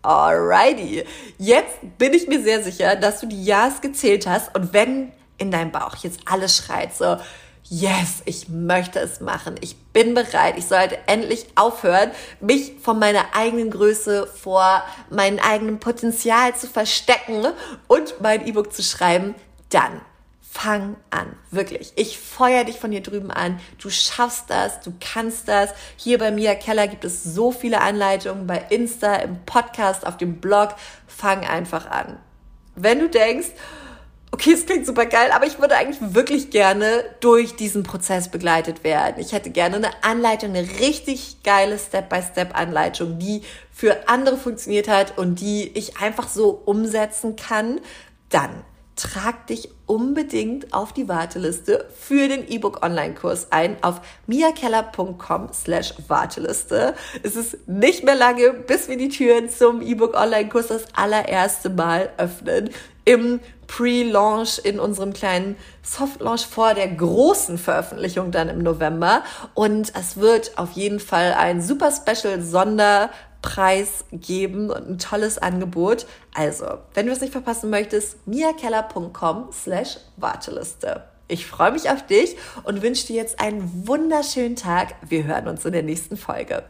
Alrighty. 0.02 1.04
Jetzt 1.38 1.78
bin 1.98 2.14
ich 2.14 2.26
mir 2.26 2.42
sehr 2.42 2.62
sicher, 2.62 2.96
dass 2.96 3.20
du 3.20 3.26
die 3.26 3.44
Ja's 3.44 3.80
gezählt 3.80 4.26
hast. 4.26 4.54
Und 4.54 4.72
wenn 4.72 5.12
in 5.38 5.50
deinem 5.50 5.72
Bauch 5.72 5.96
jetzt 5.96 6.20
alles 6.24 6.56
schreit, 6.56 6.94
so, 6.94 7.16
yes, 7.64 8.22
ich 8.24 8.48
möchte 8.48 8.98
es 8.98 9.20
machen, 9.20 9.56
ich 9.60 9.76
bin 9.92 10.14
bereit, 10.14 10.54
ich 10.56 10.66
sollte 10.66 10.98
endlich 11.06 11.46
aufhören, 11.54 12.10
mich 12.40 12.72
von 12.82 12.98
meiner 12.98 13.24
eigenen 13.34 13.70
Größe 13.70 14.26
vor 14.26 14.82
meinem 15.10 15.38
eigenen 15.38 15.80
Potenzial 15.80 16.54
zu 16.56 16.66
verstecken 16.66 17.46
und 17.86 18.20
mein 18.20 18.46
E-Book 18.46 18.72
zu 18.72 18.82
schreiben, 18.82 19.34
dann 19.68 20.00
fang 20.52 20.96
an. 21.10 21.36
Wirklich. 21.52 21.92
Ich 21.94 22.18
feuer 22.18 22.64
dich 22.64 22.78
von 22.78 22.90
hier 22.90 23.02
drüben 23.02 23.30
an. 23.30 23.60
Du 23.78 23.88
schaffst 23.88 24.50
das, 24.50 24.80
du 24.80 24.92
kannst 25.00 25.46
das. 25.46 25.70
Hier 25.96 26.18
bei 26.18 26.32
Mia 26.32 26.54
Keller 26.56 26.88
gibt 26.88 27.04
es 27.04 27.22
so 27.22 27.52
viele 27.52 27.80
Anleitungen 27.80 28.48
bei 28.48 28.66
Insta, 28.68 29.14
im 29.16 29.44
Podcast, 29.46 30.04
auf 30.06 30.16
dem 30.16 30.40
Blog. 30.40 30.74
Fang 31.06 31.46
einfach 31.46 31.88
an. 31.88 32.18
Wenn 32.74 32.98
du 32.98 33.08
denkst, 33.08 33.50
okay, 34.32 34.52
es 34.52 34.66
klingt 34.66 34.86
super 34.86 35.06
geil, 35.06 35.30
aber 35.32 35.46
ich 35.46 35.60
würde 35.60 35.76
eigentlich 35.76 36.14
wirklich 36.14 36.50
gerne 36.50 37.04
durch 37.20 37.54
diesen 37.54 37.84
Prozess 37.84 38.28
begleitet 38.28 38.82
werden. 38.82 39.20
Ich 39.20 39.32
hätte 39.32 39.50
gerne 39.50 39.76
eine 39.76 39.90
Anleitung, 40.02 40.50
eine 40.50 40.68
richtig 40.80 41.44
geile 41.44 41.78
Step-by-Step-Anleitung, 41.78 43.20
die 43.20 43.42
für 43.70 44.08
andere 44.08 44.36
funktioniert 44.36 44.88
hat 44.88 45.16
und 45.16 45.36
die 45.36 45.68
ich 45.78 45.98
einfach 45.98 46.28
so 46.28 46.50
umsetzen 46.50 47.36
kann. 47.36 47.80
Dann 48.30 48.64
trag 49.00 49.46
dich 49.46 49.70
unbedingt 49.86 50.72
auf 50.72 50.92
die 50.92 51.08
Warteliste 51.08 51.86
für 51.98 52.28
den 52.28 52.46
E-Book 52.48 52.84
Online-Kurs 52.84 53.48
ein 53.50 53.76
auf 53.82 54.00
miakeller.com 54.26 55.48
slash 55.52 55.94
Warteliste. 56.08 56.94
Es 57.22 57.36
ist 57.36 57.68
nicht 57.68 58.04
mehr 58.04 58.14
lange, 58.14 58.52
bis 58.52 58.88
wir 58.88 58.96
die 58.96 59.08
Türen 59.08 59.48
zum 59.48 59.82
E-Book 59.82 60.14
Online-Kurs 60.14 60.68
das 60.68 60.84
allererste 60.94 61.70
Mal 61.70 62.10
öffnen. 62.18 62.70
Im 63.04 63.40
Pre-Launch 63.66 64.60
in 64.64 64.78
unserem 64.78 65.12
kleinen 65.12 65.56
Soft-Launch 65.82 66.46
vor 66.46 66.74
der 66.74 66.88
großen 66.88 67.56
Veröffentlichung 67.56 68.30
dann 68.30 68.48
im 68.48 68.58
November. 68.58 69.22
Und 69.54 69.92
es 69.96 70.16
wird 70.16 70.58
auf 70.58 70.72
jeden 70.72 71.00
Fall 71.00 71.34
ein 71.34 71.62
super 71.62 71.90
Special 71.90 72.42
Sonder 72.42 73.10
Preis 73.42 74.04
geben 74.12 74.70
und 74.70 74.88
ein 74.88 74.98
tolles 74.98 75.38
Angebot. 75.38 76.06
Also, 76.34 76.78
wenn 76.94 77.06
du 77.06 77.12
es 77.12 77.20
nicht 77.20 77.32
verpassen 77.32 77.70
möchtest, 77.70 78.26
miakeller.com 78.26 79.50
slash 79.52 79.98
Warteliste. 80.16 81.04
Ich 81.28 81.46
freue 81.46 81.72
mich 81.72 81.88
auf 81.88 82.04
dich 82.06 82.36
und 82.64 82.82
wünsche 82.82 83.06
dir 83.06 83.16
jetzt 83.16 83.40
einen 83.40 83.86
wunderschönen 83.86 84.56
Tag. 84.56 84.96
Wir 85.08 85.24
hören 85.24 85.46
uns 85.46 85.64
in 85.64 85.72
der 85.72 85.84
nächsten 85.84 86.16
Folge. 86.16 86.64